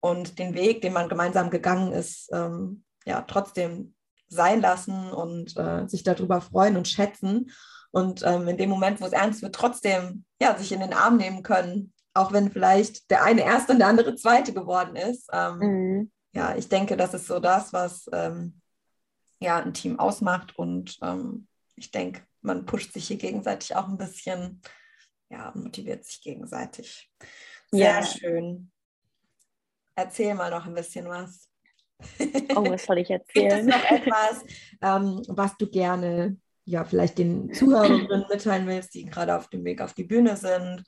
und 0.00 0.38
den 0.38 0.52
Weg, 0.52 0.82
den 0.82 0.92
man 0.92 1.08
gemeinsam 1.08 1.48
gegangen 1.48 1.92
ist, 1.92 2.28
ähm, 2.34 2.84
ja, 3.06 3.22
trotzdem 3.22 3.94
sein 4.28 4.60
lassen 4.60 5.12
und 5.12 5.56
äh, 5.56 5.88
sich 5.88 6.02
darüber 6.02 6.42
freuen 6.42 6.76
und 6.76 6.88
schätzen. 6.88 7.50
Und 7.90 8.22
ähm, 8.22 8.48
in 8.48 8.58
dem 8.58 8.68
Moment, 8.68 9.00
wo 9.00 9.06
es 9.06 9.12
ernst 9.12 9.40
wird, 9.40 9.54
trotzdem 9.54 10.26
ja, 10.42 10.58
sich 10.58 10.72
in 10.72 10.80
den 10.80 10.92
Arm 10.92 11.16
nehmen 11.16 11.42
können, 11.42 11.94
auch 12.16 12.32
wenn 12.32 12.50
vielleicht 12.50 13.10
der 13.10 13.22
eine 13.22 13.42
erste 13.42 13.72
und 13.72 13.78
der 13.78 13.88
andere 13.88 14.16
zweite 14.16 14.52
geworden 14.52 14.96
ist. 14.96 15.28
Ähm, 15.32 15.58
mhm. 15.58 16.12
Ja, 16.32 16.56
ich 16.56 16.68
denke, 16.68 16.96
das 16.96 17.14
ist 17.14 17.26
so 17.26 17.40
das, 17.40 17.72
was 17.72 18.08
ähm, 18.12 18.60
ja, 19.38 19.56
ein 19.56 19.74
Team 19.74 19.98
ausmacht. 19.98 20.58
Und 20.58 20.98
ähm, 21.02 21.46
ich 21.76 21.90
denke, 21.90 22.22
man 22.40 22.66
pusht 22.66 22.92
sich 22.92 23.08
hier 23.08 23.18
gegenseitig 23.18 23.74
auch 23.76 23.88
ein 23.88 23.98
bisschen, 23.98 24.60
ja, 25.30 25.52
motiviert 25.54 26.04
sich 26.04 26.22
gegenseitig. 26.22 27.10
Sehr 27.70 28.00
ja. 28.00 28.04
schön. 28.04 28.70
Erzähl 29.94 30.34
mal 30.34 30.50
noch 30.50 30.66
ein 30.66 30.74
bisschen 30.74 31.08
was. 31.08 31.48
Oh, 32.54 32.68
was 32.70 32.84
soll 32.84 32.98
ich 32.98 33.10
erzählen? 33.10 33.66
Gibt 33.66 33.74
es 33.74 33.82
noch 33.82 33.90
etwas, 33.90 34.44
ähm, 34.82 35.22
was 35.28 35.56
du 35.56 35.68
gerne 35.68 36.36
ja 36.64 36.84
vielleicht 36.84 37.18
den 37.18 37.52
Zuhörerinnen 37.54 38.26
mitteilen 38.28 38.66
willst, 38.66 38.94
die 38.94 39.06
gerade 39.06 39.36
auf 39.36 39.48
dem 39.48 39.64
Weg 39.64 39.80
auf 39.80 39.94
die 39.94 40.04
Bühne 40.04 40.36
sind 40.36 40.84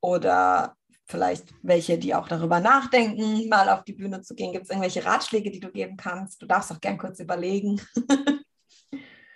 oder 0.00 0.76
vielleicht 1.06 1.54
welche, 1.62 1.98
die 1.98 2.14
auch 2.14 2.28
darüber 2.28 2.60
nachdenken, 2.60 3.48
mal 3.48 3.68
auf 3.70 3.84
die 3.84 3.94
Bühne 3.94 4.20
zu 4.20 4.34
gehen. 4.34 4.52
Gibt 4.52 4.64
es 4.64 4.70
irgendwelche 4.70 5.04
Ratschläge, 5.04 5.50
die 5.50 5.60
du 5.60 5.70
geben 5.70 5.96
kannst? 5.96 6.42
Du 6.42 6.46
darfst 6.46 6.70
auch 6.70 6.80
gern 6.80 6.98
kurz 6.98 7.18
überlegen. 7.18 7.80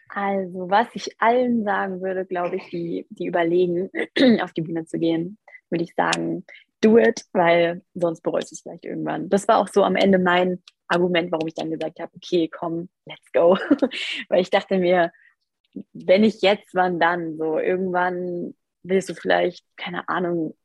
also, 0.08 0.70
was 0.70 0.88
ich 0.94 1.16
allen 1.18 1.64
sagen 1.64 2.02
würde, 2.02 2.26
glaube 2.26 2.56
ich, 2.56 2.68
die, 2.68 3.06
die 3.10 3.26
überlegen, 3.26 3.90
auf 4.42 4.52
die 4.52 4.62
Bühne 4.62 4.84
zu 4.84 4.98
gehen, 4.98 5.38
würde 5.70 5.84
ich 5.84 5.94
sagen, 5.94 6.44
do 6.82 6.98
it, 6.98 7.24
weil 7.32 7.82
sonst 7.94 8.22
bereust 8.22 8.50
du 8.50 8.54
es 8.54 8.60
vielleicht 8.60 8.84
irgendwann. 8.84 9.30
Das 9.30 9.48
war 9.48 9.58
auch 9.58 9.68
so 9.68 9.82
am 9.82 9.96
Ende 9.96 10.18
mein 10.18 10.62
Argument, 10.88 11.32
warum 11.32 11.48
ich 11.48 11.54
dann 11.54 11.70
gesagt 11.70 12.00
habe, 12.00 12.12
okay, 12.14 12.48
komm, 12.48 12.90
let's 13.06 13.32
go. 13.32 13.56
weil 14.28 14.42
ich 14.42 14.50
dachte 14.50 14.78
mir, 14.78 15.10
wenn 15.94 16.22
ich 16.22 16.42
jetzt, 16.42 16.74
wann 16.74 17.00
dann? 17.00 17.38
So, 17.38 17.58
irgendwann 17.58 18.54
willst 18.82 19.08
du 19.08 19.14
vielleicht, 19.14 19.64
keine 19.76 20.08
Ahnung, 20.08 20.56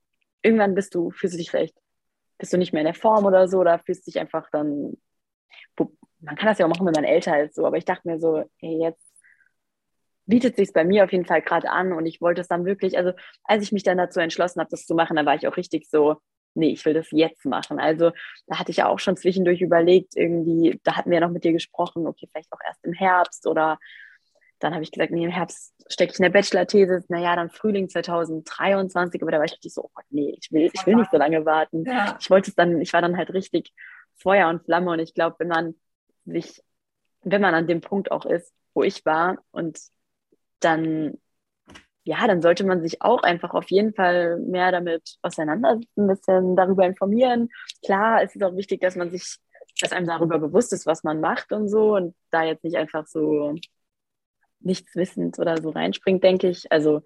irgendwann 0.41 0.75
bist 0.75 0.95
du, 0.95 1.12
fühlst 1.12 1.36
du 1.36 1.38
dich 1.38 1.51
vielleicht, 1.51 1.75
bist 2.38 2.53
du 2.53 2.58
nicht 2.58 2.73
mehr 2.73 2.82
in 2.82 2.88
der 2.88 2.93
Form 2.93 3.25
oder 3.25 3.47
so, 3.47 3.60
oder 3.60 3.80
fühlst 3.80 4.08
dich 4.08 4.19
einfach 4.19 4.49
dann, 4.51 4.97
man 6.19 6.36
kann 6.36 6.47
das 6.47 6.58
ja 6.58 6.65
auch 6.65 6.69
machen, 6.69 6.86
wenn 6.86 6.93
man 6.93 7.03
älter 7.03 7.43
ist, 7.43 7.56
so, 7.56 7.65
aber 7.65 7.77
ich 7.77 7.86
dachte 7.86 8.08
mir 8.08 8.19
so, 8.19 8.43
hey, 8.58 8.80
jetzt 8.82 9.06
bietet 10.25 10.56
sich 10.56 10.73
bei 10.73 10.84
mir 10.84 11.03
auf 11.03 11.12
jeden 11.12 11.25
Fall 11.25 11.41
gerade 11.41 11.69
an 11.69 11.93
und 11.93 12.06
ich 12.06 12.21
wollte 12.21 12.41
es 12.41 12.47
dann 12.47 12.65
wirklich, 12.65 12.97
also 12.97 13.13
als 13.43 13.63
ich 13.63 13.71
mich 13.71 13.84
dann 13.84 13.97
dazu 13.97 14.19
entschlossen 14.19 14.60
habe, 14.60 14.69
das 14.69 14.86
zu 14.86 14.93
machen, 14.93 15.15
dann 15.15 15.25
war 15.25 15.36
ich 15.36 15.47
auch 15.47 15.58
richtig 15.58 15.89
so, 15.89 16.17
nee, 16.53 16.71
ich 16.71 16.84
will 16.86 16.93
das 16.93 17.12
jetzt 17.12 17.45
machen. 17.45 17.80
Also 17.80 18.12
da 18.47 18.60
hatte 18.60 18.71
ich 18.71 18.77
ja 18.77 18.88
auch 18.88 18.99
schon 18.99 19.15
zwischendurch 19.15 19.62
überlegt, 19.62 20.15
irgendwie, 20.15 20.80
da 20.84 20.97
hatten 20.97 21.12
wir 21.12 21.19
ja 21.19 21.25
noch 21.25 21.34
mit 21.34 21.43
dir 21.43 21.53
gesprochen, 21.53 22.08
okay, 22.08 22.27
vielleicht 22.30 22.51
auch 22.51 22.60
erst 22.65 22.84
im 22.84 22.93
Herbst 22.93 23.47
oder 23.47 23.80
dann 24.60 24.74
habe 24.74 24.84
ich 24.84 24.91
gesagt, 24.91 25.12
nee, 25.12 25.26
im 25.26 25.32
Herbst 25.32 25.74
stecke 25.88 26.13
ich 26.13 26.20
in 26.20 26.24
der 26.24 26.32
Bachelor-These, 26.32 27.06
naja, 27.10 27.36
dann 27.36 27.50
Frühling 27.50 27.89
2023, 27.89 29.22
aber 29.22 29.32
da 29.32 29.38
war 29.38 29.46
ich 29.46 29.54
richtig 29.54 29.74
so, 29.74 29.84
oh 29.84 29.91
Gott, 29.93 30.06
nee, 30.10 30.38
ich 30.39 30.52
will, 30.52 30.70
ich 30.74 30.86
will 30.86 30.96
nicht 30.96 31.12
so 31.12 31.17
lange 31.17 31.46
warten. 31.46 31.86
Ja. 31.86 32.17
Ich 32.20 32.30
wollte 32.30 32.50
es 32.50 32.56
dann, 32.56 32.82
ich 32.82 32.91
war 32.93 33.02
dann 33.02 33.17
halt 33.17 33.34
richtig 33.34 33.74
Feuer 34.15 34.50
und 34.50 34.63
Flamme 34.63 34.91
und 34.91 35.00
ich 35.00 35.13
glaube, 35.13 35.36
wenn 35.39 35.48
man 35.48 35.76
sich, 36.26 36.63
wenn 37.22 37.41
man 37.41 37.54
an 37.54 37.67
dem 37.67 37.82
Punkt 37.82 38.12
auch 38.12 38.26
ist, 38.26 38.54
wo 38.74 38.84
ich 38.84 39.06
war 39.06 39.38
und 39.52 39.80
dann, 40.60 41.17
ja, 42.04 42.26
dann 42.26 42.41
sollte 42.41 42.65
man 42.65 42.82
sich 42.82 43.02
auch 43.02 43.22
einfach 43.22 43.54
auf 43.54 43.70
jeden 43.70 43.93
Fall 43.93 44.39
mehr 44.39 44.72
damit 44.72 45.17
auseinandersetzen, 45.22 45.88
ein 45.98 46.08
bisschen 46.08 46.56
darüber 46.56 46.86
informieren. 46.86 47.50
Klar, 47.84 48.24
es 48.24 48.36
ist 48.36 48.43
auch 48.43 48.56
wichtig, 48.56 48.82
dass 48.82 48.96
man 48.96 49.12
sich, 49.12 49.38
dass 49.82 49.91
einem 49.91 50.08
darüber 50.08 50.39
bewusst 50.39 50.74
ist, 50.74 50.88
was 50.88 51.04
man 51.04 51.22
macht 51.22 51.52
und 51.52 51.70
so 51.70 51.96
und 51.96 52.15
da 52.32 52.43
jetzt 52.43 52.63
nicht 52.63 52.78
einfach 52.78 53.06
so 53.06 53.56
nichts 54.60 54.96
wissend 54.96 55.39
oder 55.39 55.62
so 55.62 55.70
reinspringt, 55.70 56.24
denke 56.24 56.50
ich. 56.50 56.72
Also 56.72 57.02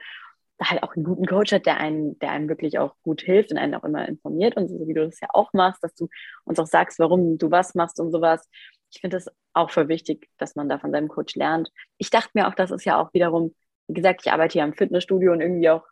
da 0.58 0.70
halt 0.70 0.84
auch 0.84 0.96
einen 0.96 1.06
guten 1.06 1.26
Coach 1.26 1.52
hat, 1.52 1.66
der 1.66 1.78
einen, 1.78 2.20
der 2.20 2.32
einem 2.32 2.48
wirklich 2.48 2.78
auch 2.78 2.96
gut 3.04 3.22
hilft 3.22 3.52
und 3.52 3.58
einen 3.58 3.76
auch 3.76 3.84
immer 3.84 4.08
informiert 4.08 4.56
und 4.58 4.68
so 4.68 4.88
wie 4.88 4.94
du 4.94 5.06
das 5.06 5.20
ja 5.20 5.28
auch 5.34 5.54
machst, 5.54 5.84
dass 5.84 5.96
du 5.96 6.08
uns 6.46 6.60
auch 6.60 6.68
sagst, 6.68 7.00
warum 7.00 7.38
du 7.38 7.50
was 7.50 7.74
machst 7.74 8.00
und 8.00 8.12
sowas. 8.12 8.48
Ich 8.94 9.02
finde 9.02 9.18
es 9.18 9.28
auch 9.54 9.72
voll 9.72 9.88
wichtig, 9.88 10.30
dass 10.38 10.56
man 10.56 10.70
da 10.70 10.78
von 10.78 10.92
seinem 10.92 11.08
Coach 11.08 11.36
lernt. 11.36 11.72
Ich 11.98 12.10
dachte 12.10 12.30
mir 12.34 12.48
auch, 12.48 12.54
das 12.54 12.72
ist 12.72 12.86
ja 12.86 13.02
auch 13.02 13.14
wiederum, 13.14 13.56
wie 13.88 13.94
gesagt, 13.94 14.22
ich 14.24 14.32
arbeite 14.32 14.54
hier 14.54 14.64
am 14.64 14.74
Fitnessstudio 14.74 15.32
und 15.32 15.42
irgendwie 15.42 15.70
auch 15.70 15.86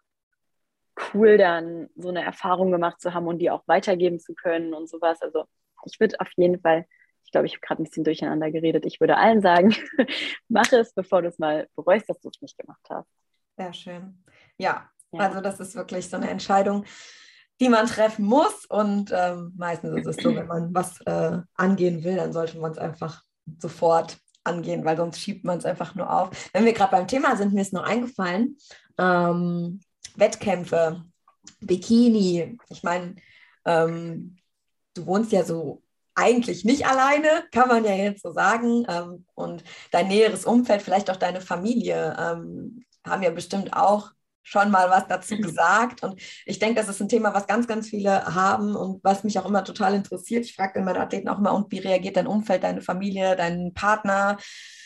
cool, 1.13 1.38
dann 1.38 1.89
so 1.95 2.10
eine 2.10 2.24
Erfahrung 2.24 2.72
gemacht 2.72 3.02
zu 3.02 3.13
haben 3.13 3.28
und 3.28 3.39
die 3.39 3.50
auch 3.50 3.63
weitergeben 3.67 4.19
zu 4.19 4.36
können 4.36 4.74
und 4.74 4.89
sowas. 4.89 5.22
Also 5.22 5.45
ich 5.86 6.00
würde 6.00 6.19
auf 6.19 6.30
jeden 6.36 6.60
Fall 6.60 6.86
ich 7.30 7.32
glaube, 7.32 7.46
ich 7.46 7.54
habe 7.54 7.62
gerade 7.62 7.84
ein 7.84 7.86
bisschen 7.86 8.04
durcheinander 8.04 8.50
geredet. 8.50 8.88
Ich 8.88 9.00
würde 9.00 9.15
allen 9.15 9.39
sagen, 9.44 9.76
mach 10.48 10.72
es, 10.72 10.94
bevor 10.94 11.22
du 11.22 11.28
es 11.28 11.38
mal 11.38 11.68
bereust, 11.76 12.10
dass 12.10 12.20
du 12.22 12.30
es 12.30 12.42
nicht 12.42 12.58
gemacht 12.58 12.82
hast. 12.89 13.08
Sehr 13.56 13.72
schön. 13.72 14.24
Ja, 14.58 14.89
ja, 15.12 15.20
also 15.20 15.39
das 15.39 15.60
ist 15.60 15.76
wirklich 15.76 16.10
so 16.10 16.18
eine 16.18 16.28
Entscheidung, 16.28 16.86
die 17.62 17.70
man 17.70 17.86
treffen 17.86 18.26
muss. 18.26 18.65
Und 18.65 19.12
ähm, 19.13 19.54
meistens 19.56 19.96
ist 19.96 20.08
es 20.08 20.24
so, 20.24 20.36
wenn 20.36 20.48
man 20.48 20.74
was 20.74 21.02
äh, 21.02 21.38
angehen 21.54 22.04
will, 22.04 22.15
dann 22.15 22.34
sollte 22.34 22.58
man 22.58 22.72
es 22.72 22.80
einfach 22.80 23.22
sofort 23.60 24.18
angehen, 24.44 24.84
weil 24.84 24.98
sonst 24.98 25.20
schiebt 25.20 25.46
man 25.46 25.60
es 25.60 25.65
einfach 25.65 25.94
nur 25.94 26.12
auf. 26.12 26.50
Wenn 26.52 26.65
wir 26.65 26.74
gerade 26.74 26.94
beim 26.94 27.08
Thema 27.08 27.38
sind, 27.38 27.54
mir 27.54 27.62
ist 27.62 27.74
noch 27.74 27.84
eingefallen, 27.84 28.58
ähm, 28.98 29.82
Wettkämpfe, 30.15 31.06
Bikini. 31.60 32.58
Ich 32.70 32.82
meine, 32.82 33.18
ähm, 33.65 34.38
du 34.96 35.06
wohnst 35.06 35.32
ja 35.32 35.44
so 35.44 35.84
eigentlich 36.19 36.65
nicht 36.65 36.86
alleine, 36.86 37.45
kann 37.51 37.67
man 37.67 37.86
ja 37.86 37.93
jetzt 37.93 38.23
so 38.23 38.32
sagen. 38.32 38.86
Ähm, 38.89 39.25
und 39.36 39.63
dein 39.91 40.08
näheres 40.08 40.45
Umfeld, 40.45 40.82
vielleicht 40.82 41.10
auch 41.10 41.15
deine 41.15 41.41
Familie, 41.41 42.15
ähm, 42.19 42.84
haben 43.05 43.23
ja 43.23 43.32
bestimmt 43.32 43.73
auch 43.73 44.12
schon 44.43 44.71
mal 44.71 44.89
was 44.89 45.08
dazu 45.08 45.38
gesagt. 45.38 46.03
Und 46.03 46.21
ich 46.45 46.60
denke, 46.60 46.75
das 46.75 46.89
ist 46.89 47.01
ein 47.01 47.10
Thema, 47.10 47.34
was 47.34 47.47
ganz, 47.47 47.67
ganz 47.67 47.89
viele 47.89 48.25
haben 48.36 48.75
und 48.75 49.03
was 49.03 49.23
mich 49.23 49.38
auch 49.39 49.45
immer 49.45 49.63
total 49.63 49.93
interessiert. 49.93 50.45
Ich 50.45 50.55
frage 50.55 50.82
meine 50.82 50.99
Athleten 50.99 51.29
auch 51.29 51.38
immer, 51.38 51.53
und 51.53 51.71
wie 51.71 51.79
reagiert 51.79 52.17
dein 52.17 52.27
Umfeld, 52.27 52.63
deine 52.63 52.82
Familie, 52.82 53.36
dein 53.36 53.73
Partner, 53.73 54.38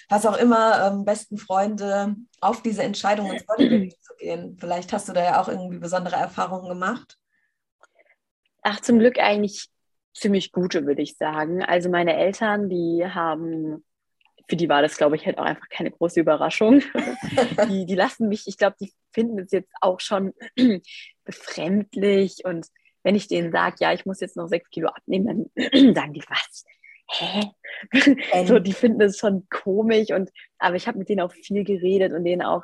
was 0.09 0.25
auch 0.25 0.37
immer, 0.37 0.87
ähm, 0.87 1.05
besten 1.05 1.37
Freunde 1.37 2.15
auf 2.41 2.61
diese 2.61 2.83
Entscheidung 2.83 3.31
ins 3.31 3.45
Bodybuilding 3.45 3.93
zu 4.01 4.13
gehen? 4.17 4.57
Vielleicht 4.59 4.91
hast 4.93 5.07
du 5.07 5.13
da 5.13 5.23
ja 5.23 5.41
auch 5.41 5.47
irgendwie 5.47 5.79
besondere 5.79 6.17
Erfahrungen 6.17 6.69
gemacht. 6.69 7.17
Ach, 8.63 8.79
zum 8.81 8.99
Glück 8.99 9.19
eigentlich 9.19 9.69
ziemlich 10.13 10.51
gute, 10.51 10.85
würde 10.85 11.01
ich 11.01 11.17
sagen. 11.17 11.63
Also 11.63 11.89
meine 11.89 12.15
Eltern, 12.15 12.69
die 12.69 13.05
haben, 13.05 13.83
für 14.47 14.55
die 14.55 14.69
war 14.69 14.81
das, 14.81 14.97
glaube 14.97 15.15
ich, 15.15 15.25
halt 15.25 15.37
auch 15.37 15.45
einfach 15.45 15.67
keine 15.69 15.91
große 15.91 16.19
Überraschung. 16.19 16.81
die, 17.69 17.85
die 17.85 17.95
lassen 17.95 18.29
mich, 18.29 18.47
ich 18.47 18.57
glaube, 18.57 18.75
die 18.79 18.93
finden 19.11 19.39
es 19.39 19.51
jetzt 19.51 19.71
auch 19.81 19.99
schon 19.99 20.33
befremdlich. 21.25 22.45
Und 22.45 22.67
wenn 23.03 23.15
ich 23.15 23.27
denen 23.27 23.51
sage, 23.51 23.77
ja, 23.79 23.93
ich 23.93 24.05
muss 24.05 24.19
jetzt 24.19 24.37
noch 24.37 24.47
sechs 24.47 24.69
Kilo 24.69 24.89
abnehmen, 24.89 25.51
dann 25.55 25.93
sagen 25.95 26.13
die, 26.13 26.23
was? 26.27 26.65
Hä? 27.09 27.51
Ähm. 28.31 28.47
so, 28.47 28.59
die 28.59 28.73
finden 28.73 29.01
es 29.01 29.17
schon 29.17 29.47
komisch. 29.49 30.11
Und, 30.11 30.29
aber 30.57 30.75
ich 30.75 30.87
habe 30.87 30.99
mit 30.99 31.09
denen 31.09 31.21
auch 31.21 31.33
viel 31.33 31.63
geredet 31.63 32.13
und 32.13 32.23
denen 32.23 32.41
auch 32.41 32.63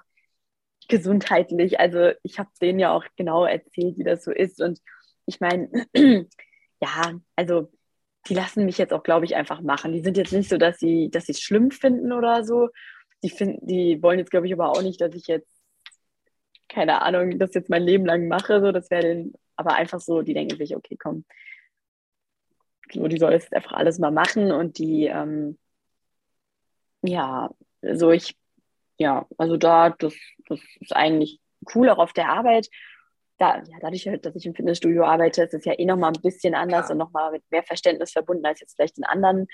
gesundheitlich. 0.88 1.80
Also 1.80 2.12
ich 2.24 2.40
habe 2.40 2.50
denen 2.62 2.80
ja 2.80 2.94
auch 2.94 3.04
genau 3.16 3.46
erzählt, 3.46 3.98
wie 3.98 4.04
das 4.04 4.24
so 4.24 4.32
ist. 4.32 4.62
Und 4.62 4.80
ich 5.26 5.40
meine, 5.40 5.70
ja, 6.82 7.13
also 7.36 7.72
die 8.28 8.34
lassen 8.34 8.65
mich 8.65 8.78
jetzt 8.78 8.94
auch, 8.94 9.04
glaube 9.04 9.26
ich, 9.26 9.36
einfach 9.36 9.62
machen. 9.62 9.94
Die 9.94 10.02
sind 10.02 10.18
jetzt 10.18 10.34
nicht 10.34 10.50
so, 10.50 10.58
dass 10.58 10.80
sie 10.80 11.10
dass 11.10 11.30
es 11.30 11.42
schlimm 11.42 11.72
finden 11.72 12.12
oder 12.12 12.44
so. 12.44 12.70
Die 13.24 13.30
finden, 13.30 13.65
die 13.68 14.02
wollen 14.02 14.20
jetzt, 14.20 14.32
glaube 14.32 14.48
ich, 14.48 14.54
aber 14.54 14.70
auch 14.70 14.82
nicht, 14.82 15.02
dass 15.02 15.15
ich 15.15 15.28
jetzt 15.28 15.60
keine 16.70 17.02
Ahnung, 17.02 17.39
das 17.39 17.54
jetzt 17.54 17.70
mein 17.70 17.84
Leben 17.84 18.06
lang 18.06 18.28
mache. 18.28 18.62
So, 18.62 18.72
das 18.72 18.89
wäre 18.92 19.02
den, 19.02 19.34
aber 19.56 19.74
einfach 19.76 20.00
so, 20.00 20.22
die 20.22 20.34
denken 20.34 20.58
sich, 20.58 20.76
okay, 20.76 20.96
komm, 20.98 21.26
so, 22.94 23.08
die 23.08 23.18
soll 23.18 23.34
jetzt 23.34 23.54
einfach 23.54 23.74
alles 23.74 24.00
mal 24.00 24.12
machen 24.12 24.52
und 24.52 24.78
die, 24.78 25.06
ähm, 25.06 25.58
ja, 27.02 27.50
so 27.82 28.12
ich, 28.12 28.38
ja, 28.98 29.28
also 29.38 29.58
da, 29.58 29.89
das, 29.92 30.13
das 30.48 30.60
ist 30.80 30.96
eigentlich 30.96 31.39
cool 31.76 31.89
auch 31.89 31.98
auf 31.98 32.13
der 32.13 32.30
Arbeit 32.30 32.70
da, 33.39 33.58
ja, 33.58 33.78
dadurch, 33.82 34.10
dass 34.21 34.36
ich 34.36 34.45
im 34.45 34.54
Fitnessstudio 34.54 35.04
arbeite, 35.04 35.43
ist 35.43 35.54
es 35.54 35.65
ja 35.65 35.73
eh 35.78 35.86
nochmal 35.86 36.12
ein 36.13 36.21
bisschen 36.21 36.54
anders 36.56 36.89
ja. 36.89 36.91
und 36.93 36.99
nochmal 36.99 37.32
mit 37.32 37.43
mehr 37.49 37.63
Verständnis 37.63 38.12
verbunden 38.12 38.45
als 38.45 38.60
jetzt 38.60 38.75
vielleicht 38.75 38.97
in 38.97 39.06
anderen 39.06 39.47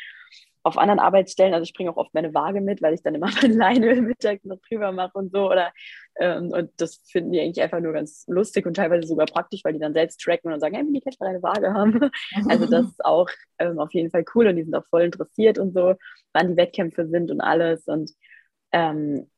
auf 0.66 0.80
anderen 0.80 1.00
Arbeitsstellen, 1.00 1.54
also 1.54 1.64
ich 1.64 1.74
bringe 1.76 1.92
auch 1.92 1.98
oft 1.98 2.16
meine 2.16 2.34
Waage 2.34 2.60
mit, 2.60 2.82
weil 2.82 2.96
ich 2.96 3.04
dann 3.04 3.14
immer 3.14 3.30
mein 3.42 3.52
Leinöl 3.52 4.02
mittags 4.02 4.44
noch 4.46 4.58
drüber 4.68 4.92
mache 4.92 5.16
und 5.16 5.32
so. 5.32 5.52
Oder 5.52 5.72
ähm, 6.20 6.50
und 6.52 6.72
das 6.78 7.02
finden 7.06 7.32
die 7.32 7.40
eigentlich 7.40 7.62
einfach 7.62 7.80
nur 7.80 7.94
ganz 7.94 8.26
lustig 8.28 8.66
und 8.66 8.74
teilweise 8.74 9.08
sogar 9.08 9.28
praktisch, 9.28 9.64
weil 9.64 9.74
die 9.74 9.80
dann 9.80 9.94
selbst 9.94 10.20
tracken 10.20 10.48
und 10.48 10.54
dann 10.54 10.60
sagen, 10.60 10.74
hey, 10.74 10.84
wie 10.90 11.02
kann 11.02 11.14
ich 11.14 11.20
mal 11.20 11.30
eine 11.30 11.44
Waage 11.44 11.72
haben? 11.72 12.10
also 12.50 12.66
das 12.66 12.88
ist 12.88 13.06
auch 13.06 13.30
ähm, 13.60 13.78
auf 13.78 13.94
jeden 13.94 14.10
Fall 14.10 14.26
cool 14.34 14.48
und 14.48 14.56
die 14.56 14.64
sind 14.64 14.74
auch 14.74 14.86
voll 14.88 15.04
interessiert 15.04 15.60
und 15.60 15.72
so, 15.76 15.94
wann 16.34 16.50
die 16.50 16.58
Wettkämpfe 16.58 17.08
sind 17.08 17.30
und 17.30 17.42
alles. 17.42 17.86
Und 17.86 18.12
ähm, 18.72 19.30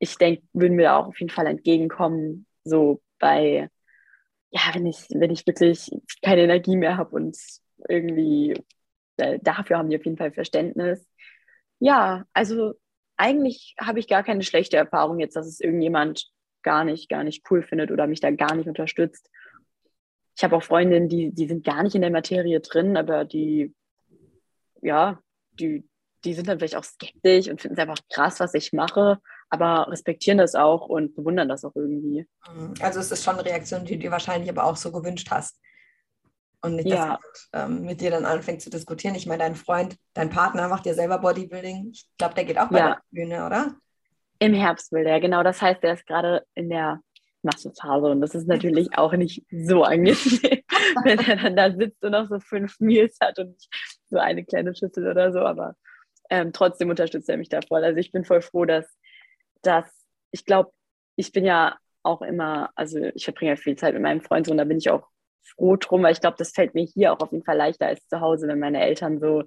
ich 0.00 0.18
denke, 0.18 0.42
würden 0.54 0.74
mir 0.74 0.96
auch 0.96 1.06
auf 1.06 1.20
jeden 1.20 1.30
Fall 1.30 1.46
entgegenkommen, 1.46 2.46
so 2.64 3.00
bei, 3.20 3.70
ja, 4.54 4.60
wenn 4.72 4.86
ich, 4.86 5.08
wenn 5.10 5.32
ich 5.32 5.46
wirklich 5.46 5.90
keine 6.22 6.42
Energie 6.42 6.76
mehr 6.76 6.96
habe 6.96 7.16
und 7.16 7.36
irgendwie 7.88 8.54
äh, 9.16 9.40
dafür 9.42 9.78
haben 9.78 9.90
die 9.90 9.96
auf 9.96 10.04
jeden 10.04 10.16
Fall 10.16 10.32
Verständnis. 10.32 11.04
Ja, 11.80 12.24
also 12.32 12.74
eigentlich 13.16 13.74
habe 13.80 13.98
ich 13.98 14.06
gar 14.06 14.22
keine 14.22 14.42
schlechte 14.42 14.76
Erfahrung 14.76 15.18
jetzt, 15.18 15.34
dass 15.34 15.46
es 15.46 15.60
irgendjemand 15.60 16.30
gar 16.62 16.84
nicht, 16.84 17.08
gar 17.08 17.24
nicht 17.24 17.44
cool 17.50 17.62
findet 17.62 17.90
oder 17.90 18.06
mich 18.06 18.20
da 18.20 18.30
gar 18.30 18.54
nicht 18.54 18.68
unterstützt. 18.68 19.28
Ich 20.36 20.44
habe 20.44 20.56
auch 20.56 20.62
Freundinnen, 20.62 21.08
die, 21.08 21.32
die 21.32 21.48
sind 21.48 21.64
gar 21.64 21.82
nicht 21.82 21.96
in 21.96 22.00
der 22.02 22.10
Materie 22.10 22.60
drin, 22.60 22.96
aber 22.96 23.24
die, 23.24 23.74
ja, 24.82 25.20
die, 25.58 25.88
die 26.24 26.32
sind 26.34 26.48
dann 26.48 26.58
vielleicht 26.58 26.76
auch 26.76 26.84
skeptisch 26.84 27.48
und 27.48 27.60
finden 27.60 27.76
es 27.76 27.82
einfach 27.82 27.98
krass, 28.08 28.38
was 28.38 28.54
ich 28.54 28.72
mache, 28.72 29.18
aber 29.50 29.90
respektieren 29.90 30.38
das 30.38 30.54
auch 30.54 30.88
und 30.88 31.14
bewundern 31.14 31.48
das 31.48 31.64
auch 31.64 31.74
irgendwie. 31.74 32.26
Also 32.80 33.00
es 33.00 33.10
ist 33.10 33.24
schon 33.24 33.34
eine 33.34 33.44
Reaktion, 33.44 33.84
die 33.84 33.94
du 33.94 34.00
dir 34.00 34.10
wahrscheinlich 34.10 34.50
aber 34.50 34.64
auch 34.64 34.76
so 34.76 34.92
gewünscht 34.92 35.28
hast 35.30 35.58
und 36.62 36.76
nicht, 36.76 36.88
ja. 36.88 37.18
dass 37.20 37.50
ähm, 37.52 37.82
mit 37.82 38.00
dir 38.00 38.10
dann 38.10 38.24
anfängt 38.24 38.62
zu 38.62 38.70
diskutieren. 38.70 39.14
Ich 39.14 39.26
meine, 39.26 39.44
dein 39.44 39.54
Freund, 39.54 39.96
dein 40.14 40.30
Partner 40.30 40.68
macht 40.68 40.86
ja 40.86 40.94
selber 40.94 41.18
Bodybuilding. 41.18 41.90
Ich 41.92 42.06
glaube, 42.18 42.34
der 42.34 42.44
geht 42.44 42.58
auch 42.58 42.70
bei 42.70 42.78
ja. 42.78 42.86
der 42.88 43.02
Bühne, 43.10 43.46
oder? 43.46 43.74
Im 44.38 44.54
Herbst 44.54 44.90
will 44.92 45.04
der, 45.04 45.20
genau. 45.20 45.42
Das 45.42 45.60
heißt, 45.62 45.82
der 45.82 45.94
ist 45.94 46.06
gerade 46.06 46.44
in 46.54 46.70
der 46.70 47.00
Massephase 47.42 48.06
und 48.06 48.20
das 48.20 48.34
ist 48.34 48.48
natürlich 48.48 48.96
auch 48.96 49.12
nicht 49.12 49.44
so 49.50 49.84
angenehm, 49.84 50.16
wenn 51.04 51.18
er 51.18 51.36
dann 51.36 51.56
da 51.56 51.70
sitzt 51.70 52.02
und 52.02 52.12
noch 52.12 52.28
so 52.28 52.40
fünf 52.40 52.80
Meals 52.80 53.18
hat 53.20 53.38
und 53.38 53.56
so 54.08 54.18
eine 54.18 54.44
kleine 54.44 54.74
Schüssel 54.74 55.08
oder 55.08 55.32
so, 55.32 55.40
aber 55.40 55.76
ähm, 56.30 56.52
trotzdem 56.52 56.88
unterstützt 56.88 57.28
er 57.28 57.36
mich 57.36 57.50
da 57.50 57.60
voll. 57.60 57.84
Also 57.84 57.98
ich 57.98 58.10
bin 58.10 58.24
voll 58.24 58.40
froh, 58.40 58.64
dass, 58.64 58.86
dass 59.66 59.90
ich 60.30 60.44
glaube, 60.44 60.72
ich 61.16 61.32
bin 61.32 61.44
ja 61.44 61.78
auch 62.02 62.22
immer, 62.22 62.70
also 62.74 62.98
ich 63.14 63.24
verbringe 63.24 63.52
ja 63.52 63.56
viel 63.56 63.76
Zeit 63.76 63.94
mit 63.94 64.02
meinem 64.02 64.20
Freund 64.20 64.48
und 64.48 64.58
da 64.58 64.64
bin 64.64 64.78
ich 64.78 64.90
auch 64.90 65.08
froh 65.42 65.76
drum, 65.76 66.02
weil 66.02 66.12
ich 66.12 66.20
glaube, 66.20 66.36
das 66.38 66.52
fällt 66.52 66.74
mir 66.74 66.84
hier 66.84 67.12
auch 67.12 67.20
auf 67.20 67.32
jeden 67.32 67.44
Fall 67.44 67.56
leichter 67.56 67.86
als 67.86 68.06
zu 68.08 68.20
Hause, 68.20 68.48
wenn 68.48 68.58
meine 68.58 68.82
Eltern 68.82 69.20
so, 69.20 69.44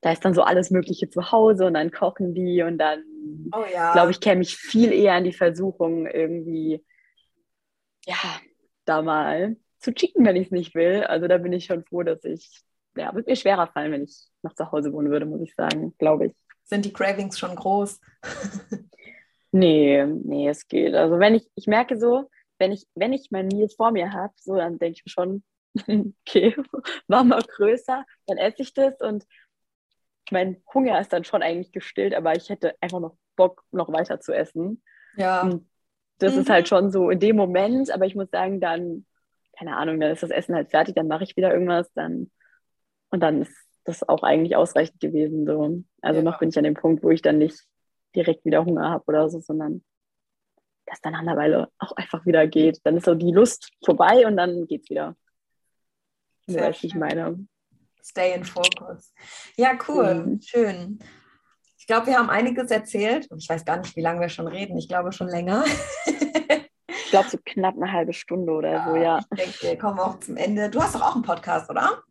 da 0.00 0.12
ist 0.12 0.24
dann 0.24 0.34
so 0.34 0.42
alles 0.42 0.70
Mögliche 0.70 1.08
zu 1.08 1.32
Hause 1.32 1.66
und 1.66 1.74
dann 1.74 1.90
kochen 1.90 2.34
die 2.34 2.62
und 2.62 2.78
dann, 2.78 3.02
oh 3.52 3.64
ja. 3.72 3.92
glaube 3.92 4.10
ich, 4.10 4.20
käme 4.20 4.42
ich 4.42 4.56
viel 4.56 4.92
eher 4.92 5.16
in 5.18 5.24
die 5.24 5.32
Versuchung, 5.32 6.06
irgendwie, 6.06 6.84
ja, 8.06 8.40
da 8.84 9.02
mal 9.02 9.56
zu 9.78 9.92
chicken, 9.94 10.24
wenn 10.24 10.36
ich 10.36 10.46
es 10.46 10.52
nicht 10.52 10.74
will. 10.74 11.04
Also 11.04 11.28
da 11.28 11.38
bin 11.38 11.52
ich 11.52 11.64
schon 11.66 11.84
froh, 11.84 12.02
dass 12.02 12.24
ich, 12.24 12.62
ja, 12.96 13.14
wird 13.14 13.26
mir 13.26 13.36
schwerer 13.36 13.66
fallen, 13.68 13.92
wenn 13.92 14.04
ich 14.04 14.26
noch 14.42 14.54
zu 14.54 14.70
Hause 14.70 14.92
wohnen 14.92 15.10
würde, 15.10 15.26
muss 15.26 15.42
ich 15.42 15.54
sagen, 15.54 15.94
glaube 15.98 16.26
ich. 16.26 16.34
Sind 16.64 16.84
die 16.84 16.92
Cravings 16.92 17.38
schon 17.38 17.56
groß? 17.56 18.00
nee, 19.52 20.04
nee, 20.04 20.48
es 20.48 20.68
geht. 20.68 20.94
Also 20.94 21.18
wenn 21.18 21.34
ich, 21.34 21.48
ich 21.54 21.66
merke 21.66 21.98
so, 21.98 22.30
wenn 22.58 22.72
ich, 22.72 22.86
wenn 22.94 23.12
ich 23.12 23.30
mein 23.30 23.48
Meal 23.48 23.68
vor 23.68 23.90
mir 23.90 24.12
habe, 24.12 24.32
so 24.36 24.56
dann 24.56 24.78
denke 24.78 24.98
ich 24.98 25.04
mir 25.04 25.10
schon, 25.10 25.42
okay, 26.26 26.56
war 27.08 27.24
mal 27.24 27.42
größer, 27.42 28.04
dann 28.26 28.38
esse 28.38 28.62
ich 28.62 28.74
das 28.74 29.00
und 29.00 29.26
mein 30.30 30.62
Hunger 30.72 31.00
ist 31.00 31.12
dann 31.12 31.24
schon 31.24 31.42
eigentlich 31.42 31.72
gestillt, 31.72 32.14
aber 32.14 32.36
ich 32.36 32.48
hätte 32.50 32.74
einfach 32.80 33.00
noch 33.00 33.16
Bock, 33.36 33.64
noch 33.72 33.92
weiter 33.92 34.20
zu 34.20 34.32
essen. 34.32 34.82
Ja. 35.16 35.42
Und 35.42 35.68
das 36.18 36.34
mhm. 36.34 36.40
ist 36.40 36.50
halt 36.50 36.68
schon 36.68 36.90
so 36.90 37.10
in 37.10 37.18
dem 37.18 37.36
Moment, 37.36 37.90
aber 37.90 38.06
ich 38.06 38.14
muss 38.14 38.30
sagen, 38.30 38.60
dann, 38.60 39.06
keine 39.58 39.76
Ahnung, 39.76 39.98
dann 39.98 40.12
ist 40.12 40.22
das 40.22 40.30
Essen 40.30 40.54
halt 40.54 40.70
fertig, 40.70 40.94
dann 40.94 41.08
mache 41.08 41.24
ich 41.24 41.36
wieder 41.36 41.52
irgendwas, 41.52 41.92
dann 41.94 42.30
und 43.10 43.20
dann 43.20 43.42
ist 43.42 43.56
das 43.84 44.08
auch 44.08 44.22
eigentlich 44.22 44.56
ausreichend 44.56 45.00
gewesen. 45.00 45.46
So. 45.46 45.82
Also 46.00 46.20
ja. 46.20 46.24
noch 46.24 46.38
bin 46.38 46.50
ich 46.50 46.58
an 46.58 46.64
dem 46.64 46.74
Punkt, 46.74 47.02
wo 47.02 47.10
ich 47.10 47.22
dann 47.22 47.38
nicht 47.38 47.66
direkt 48.14 48.44
wieder 48.44 48.64
Hunger 48.64 48.90
habe 48.90 49.04
oder 49.06 49.28
so, 49.30 49.40
sondern 49.40 49.84
das 50.86 51.00
dann 51.00 51.14
an 51.14 51.26
der 51.26 51.36
Weile 51.36 51.70
auch 51.78 51.92
einfach 51.92 52.26
wieder 52.26 52.46
geht. 52.46 52.80
Dann 52.84 52.96
ist 52.96 53.06
so 53.06 53.14
die 53.14 53.32
Lust 53.32 53.70
vorbei 53.84 54.26
und 54.26 54.36
dann 54.36 54.66
geht's 54.66 54.90
wieder. 54.90 55.16
Sehr 56.46 56.68
weiß, 56.68 56.84
ich 56.84 56.94
meine. 56.94 57.46
Stay 58.02 58.34
in 58.34 58.44
focus. 58.44 59.12
Ja, 59.56 59.78
cool. 59.88 60.14
Mhm. 60.14 60.40
Schön. 60.42 60.98
Ich 61.78 61.86
glaube, 61.86 62.06
wir 62.06 62.18
haben 62.18 62.30
einiges 62.30 62.70
erzählt. 62.70 63.28
Ich 63.36 63.48
weiß 63.48 63.64
gar 63.64 63.78
nicht, 63.78 63.94
wie 63.96 64.00
lange 64.00 64.20
wir 64.20 64.28
schon 64.28 64.48
reden. 64.48 64.78
Ich 64.78 64.88
glaube 64.88 65.12
schon 65.12 65.28
länger. 65.28 65.64
ich 66.06 67.10
glaube, 67.10 67.28
so 67.28 67.38
knapp 67.44 67.76
eine 67.76 67.92
halbe 67.92 68.12
Stunde 68.12 68.52
oder 68.52 68.70
ja, 68.70 68.84
so, 68.84 68.96
ja. 68.96 69.18
Ich 69.18 69.44
denke, 69.44 69.62
wir 69.62 69.78
kommen 69.78 69.98
auch 69.98 70.18
zum 70.20 70.36
Ende. 70.36 70.70
Du 70.70 70.82
hast 70.82 70.94
doch 70.94 71.02
auch 71.02 71.14
einen 71.14 71.24
Podcast, 71.24 71.70
oder? 71.70 72.02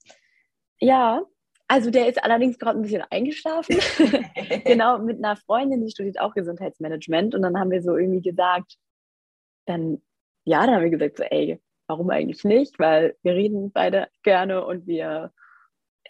Ja, 0.79 1.21
also 1.69 1.91
der 1.91 2.09
ist 2.09 2.21
allerdings 2.23 2.57
gerade 2.57 2.79
ein 2.79 2.81
bisschen 2.81 3.03
eingeschlafen. 3.11 3.77
genau, 4.65 4.97
mit 4.97 5.23
einer 5.23 5.35
Freundin, 5.35 5.85
die 5.85 5.91
studiert 5.91 6.19
auch 6.19 6.33
Gesundheitsmanagement. 6.33 7.35
Und 7.35 7.43
dann 7.43 7.59
haben 7.59 7.69
wir 7.69 7.83
so 7.83 7.95
irgendwie 7.95 8.23
gesagt, 8.23 8.75
dann, 9.67 10.01
ja, 10.45 10.65
dann 10.65 10.75
haben 10.75 10.83
wir 10.83 10.89
gesagt, 10.89 11.17
so, 11.17 11.23
ey, 11.23 11.61
warum 11.85 12.09
eigentlich 12.09 12.43
nicht? 12.43 12.79
Weil 12.79 13.15
wir 13.21 13.33
reden 13.33 13.71
beide 13.71 14.07
gerne 14.23 14.65
und 14.65 14.87
wir 14.87 15.31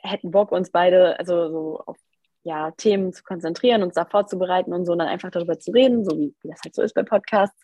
hätten 0.01 0.31
Bock, 0.31 0.53
uns 0.53 0.71
beide, 0.71 1.19
also 1.19 1.49
so 1.49 1.83
auf 1.85 1.97
ja, 2.43 2.71
Themen 2.71 3.11
zu 3.11 3.21
konzentrieren, 3.23 3.83
uns 3.83 3.95
da 3.95 4.05
vorzubereiten 4.05 4.71
und 4.71 4.85
so 4.85 4.93
und 4.93 4.99
dann 4.99 5.09
einfach 5.09 5.29
darüber 5.29 5.59
zu 5.59 5.71
reden, 5.71 6.05
so 6.05 6.17
wie, 6.17 6.33
wie 6.41 6.49
das 6.49 6.61
halt 6.63 6.73
so 6.73 6.81
ist 6.81 6.93
bei 6.93 7.03
Podcasts. 7.03 7.61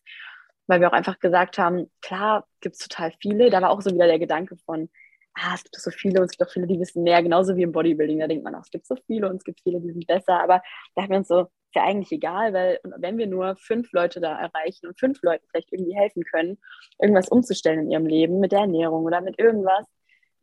Weil 0.68 0.82
wir 0.82 0.90
auch 0.90 0.94
einfach 0.94 1.20
gesagt 1.20 1.58
haben, 1.58 1.90
klar, 2.02 2.46
gibt 2.60 2.76
es 2.76 2.86
total 2.86 3.14
viele. 3.22 3.50
Da 3.50 3.62
war 3.62 3.70
auch 3.70 3.82
so 3.82 3.92
wieder 3.92 4.08
der 4.08 4.20
Gedanke 4.20 4.58
von, 4.66 4.90
ah, 5.36 5.54
es 5.56 5.64
gibt 5.64 5.76
so 5.76 5.92
viele 5.92 6.20
und 6.20 6.26
es 6.26 6.32
gibt 6.32 6.48
auch 6.48 6.52
viele, 6.52 6.68
die 6.68 6.80
wissen 6.80 7.04
mehr, 7.04 7.22
genauso 7.22 7.56
wie 7.56 7.64
im 7.64 7.72
Bodybuilding. 7.72 8.20
Da 8.20 8.28
denkt 8.28 8.44
man 8.44 8.56
auch, 8.56 8.64
es 8.64 8.72
gibt 8.72 8.88
so 8.88 8.96
viele 8.96 9.30
und 9.30 9.38
es 9.38 9.44
gibt 9.44 9.62
viele, 9.62 9.80
die 9.82 9.92
sind 9.92 10.08
besser. 10.08 10.42
Aber 10.42 10.62
da 10.96 11.04
haben 11.04 11.10
wir 11.12 11.18
uns 11.18 11.28
so, 11.28 11.42
ist 11.42 11.76
ja 11.76 11.84
eigentlich 11.84 12.12
egal, 12.12 12.54
weil 12.54 12.80
wenn 12.84 13.18
wir 13.18 13.28
nur 13.28 13.56
fünf 13.58 13.92
Leute 13.92 14.22
da 14.22 14.40
erreichen 14.40 14.88
und 14.88 15.00
fünf 15.00 15.22
Leuten 15.22 15.46
vielleicht 15.50 15.72
irgendwie 15.74 15.96
helfen 15.96 16.24
können, 16.24 16.58
irgendwas 17.00 17.28
umzustellen 17.30 17.82
in 17.82 17.92
ihrem 17.92 18.06
Leben, 18.06 18.40
mit 18.40 18.52
der 18.52 18.62
Ernährung 18.62 19.04
oder 19.04 19.22
mit 19.22 19.38
irgendwas, 19.40 19.86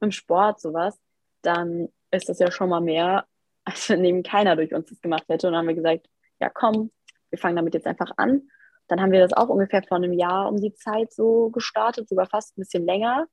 mit 0.01 0.09
dem 0.09 0.13
Sport, 0.13 0.61
sowas, 0.61 1.01
dann 1.41 1.89
ist 2.11 2.29
das 2.29 2.39
ja 2.39 2.51
schon 2.51 2.69
mal 2.69 2.81
mehr, 2.81 3.27
als 3.65 3.89
wenn 3.89 4.05
eben 4.05 4.23
keiner 4.23 4.57
durch 4.57 4.75
uns 4.75 4.89
das 4.89 5.01
gemacht 5.01 5.25
hätte. 5.29 5.47
Und 5.47 5.55
dann 5.55 5.61
haben 5.61 5.69
wir 5.69 5.75
gesagt, 5.75 6.07
ja 6.41 6.51
komm, 6.51 6.91
wir 7.31 7.39
fangen 7.39 7.57
damit 7.57 7.75
jetzt 7.75 7.87
einfach 7.87 8.11
an. 8.17 8.43
Dann 8.89 9.01
haben 9.01 9.13
wir 9.13 9.21
das 9.21 9.33
auch 9.33 9.49
ungefähr 9.49 9.83
vor 9.85 9.97
einem 9.97 10.13
Jahr 10.13 10.49
um 10.49 10.61
die 10.61 10.75
Zeit 10.75 11.13
so 11.13 11.49
gestartet, 11.51 12.09
sogar 12.09 12.27
fast 12.27 12.59
ein 12.59 12.63
bisschen 12.63 12.85
länger 12.85 13.27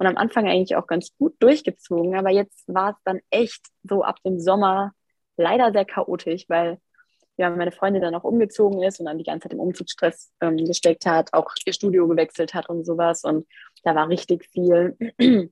und 0.00 0.06
am 0.06 0.16
Anfang 0.16 0.48
eigentlich 0.48 0.76
auch 0.76 0.86
ganz 0.86 1.14
gut 1.18 1.34
durchgezogen. 1.40 2.16
Aber 2.16 2.30
jetzt 2.30 2.64
war 2.66 2.92
es 2.92 2.96
dann 3.04 3.20
echt 3.28 3.60
so 3.82 4.02
ab 4.02 4.16
dem 4.24 4.40
Sommer 4.40 4.92
leider 5.36 5.72
sehr 5.72 5.84
chaotisch, 5.84 6.46
weil 6.48 6.78
ja, 7.36 7.50
meine 7.50 7.70
Freundin 7.70 8.00
dann 8.00 8.14
auch 8.14 8.24
umgezogen 8.24 8.82
ist 8.82 8.98
und 8.98 9.06
dann 9.06 9.18
die 9.18 9.24
ganze 9.24 9.44
Zeit 9.44 9.52
im 9.52 9.60
Umzugsstress 9.60 10.32
ähm, 10.40 10.56
gesteckt 10.56 11.04
hat, 11.04 11.34
auch 11.34 11.52
ihr 11.66 11.74
Studio 11.74 12.08
gewechselt 12.08 12.54
hat 12.54 12.70
und 12.70 12.86
sowas. 12.86 13.24
Und 13.24 13.46
da 13.82 13.94
war 13.94 14.08
richtig 14.08 14.46
viel. 14.46 14.96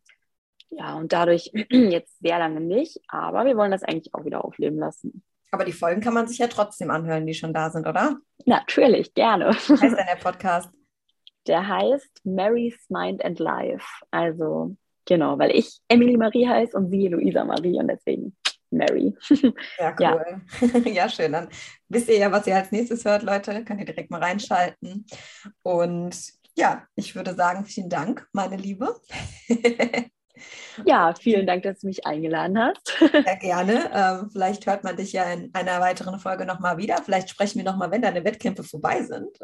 ja, 0.70 0.94
und 0.94 1.12
dadurch 1.12 1.50
jetzt 1.70 2.18
sehr 2.20 2.38
lange 2.38 2.62
nicht. 2.62 3.02
Aber 3.08 3.44
wir 3.44 3.56
wollen 3.56 3.70
das 3.70 3.82
eigentlich 3.82 4.14
auch 4.14 4.24
wieder 4.24 4.46
aufleben 4.46 4.78
lassen. 4.78 5.22
Aber 5.50 5.66
die 5.66 5.72
Folgen 5.72 6.00
kann 6.00 6.14
man 6.14 6.26
sich 6.26 6.38
ja 6.38 6.46
trotzdem 6.46 6.90
anhören, 6.90 7.26
die 7.26 7.34
schon 7.34 7.52
da 7.52 7.68
sind, 7.68 7.86
oder? 7.86 8.16
Natürlich, 8.46 9.12
gerne. 9.12 9.48
Was 9.48 9.68
heißt 9.68 9.82
denn 9.82 10.06
der 10.06 10.22
Podcast? 10.22 10.70
Der 11.48 11.66
heißt 11.66 12.24
Mary's 12.24 12.78
Mind 12.88 13.24
and 13.24 13.38
Life. 13.38 13.86
Also, 14.10 14.76
genau, 15.06 15.38
weil 15.38 15.50
ich 15.52 15.80
Emily 15.88 16.16
Marie 16.16 16.46
heiße 16.46 16.76
und 16.76 16.90
sie 16.90 17.08
Luisa 17.08 17.44
Marie 17.44 17.78
und 17.78 17.88
deswegen 17.88 18.36
Mary. 18.70 19.14
Ja, 19.78 19.96
cool. 19.98 20.42
Ja. 20.60 20.78
ja, 20.92 21.08
schön. 21.08 21.32
Dann 21.32 21.48
wisst 21.88 22.08
ihr 22.08 22.18
ja, 22.18 22.30
was 22.30 22.46
ihr 22.46 22.56
als 22.56 22.70
nächstes 22.70 23.04
hört, 23.04 23.22
Leute. 23.22 23.64
Könnt 23.64 23.80
ihr 23.80 23.86
direkt 23.86 24.10
mal 24.10 24.22
reinschalten. 24.22 25.06
Und 25.62 26.16
ja, 26.54 26.86
ich 26.94 27.14
würde 27.16 27.34
sagen, 27.34 27.64
vielen 27.64 27.88
Dank, 27.88 28.26
meine 28.32 28.56
Liebe. 28.56 28.94
Ja, 30.84 31.14
vielen 31.14 31.46
Dank, 31.46 31.62
dass 31.62 31.80
du 31.80 31.86
mich 31.86 32.06
eingeladen 32.06 32.58
hast. 32.58 32.96
Sehr 32.98 33.36
gerne. 33.36 33.90
Ähm, 33.92 34.30
vielleicht 34.30 34.66
hört 34.66 34.84
man 34.84 34.96
dich 34.96 35.12
ja 35.12 35.24
in 35.24 35.50
einer 35.52 35.80
weiteren 35.80 36.18
Folge 36.20 36.46
nochmal 36.46 36.78
wieder. 36.78 37.02
Vielleicht 37.02 37.30
sprechen 37.30 37.58
wir 37.58 37.64
nochmal, 37.64 37.90
wenn 37.90 38.02
deine 38.02 38.24
Wettkämpfe 38.24 38.62
vorbei 38.62 39.02
sind. 39.02 39.38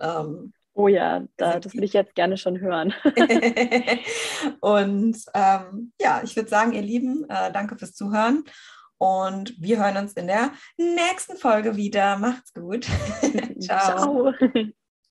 Oh 0.75 0.89
ja, 0.89 1.25
da, 1.37 1.61
das 1.61 1.75
will 1.75 1.85
ich 1.85 1.93
jetzt 1.93 2.17
gerne 2.17 2.37
schon 2.37 2.61
hören. 2.61 2.93
und 4.61 5.17
ähm, 5.33 5.93
ja, 6.01 6.21
ich 6.25 6.35
würde 6.35 6.49
sagen, 6.49 6.73
ihr 6.73 6.83
Lieben, 6.83 7.25
äh, 7.29 7.53
danke 7.53 7.77
fürs 7.77 7.95
Zuhören. 7.95 8.45
Und 8.99 9.55
wir 9.61 9.79
hören 9.85 9.97
uns 9.97 10.15
in 10.15 10.27
der 10.27 10.53
nächsten 10.77 11.37
Folge 11.37 11.77
wieder. 11.77 12.17
Macht's 12.19 12.53
gut. 12.53 12.87
Ciao. 13.61 14.33
Ciao. 14.33 14.75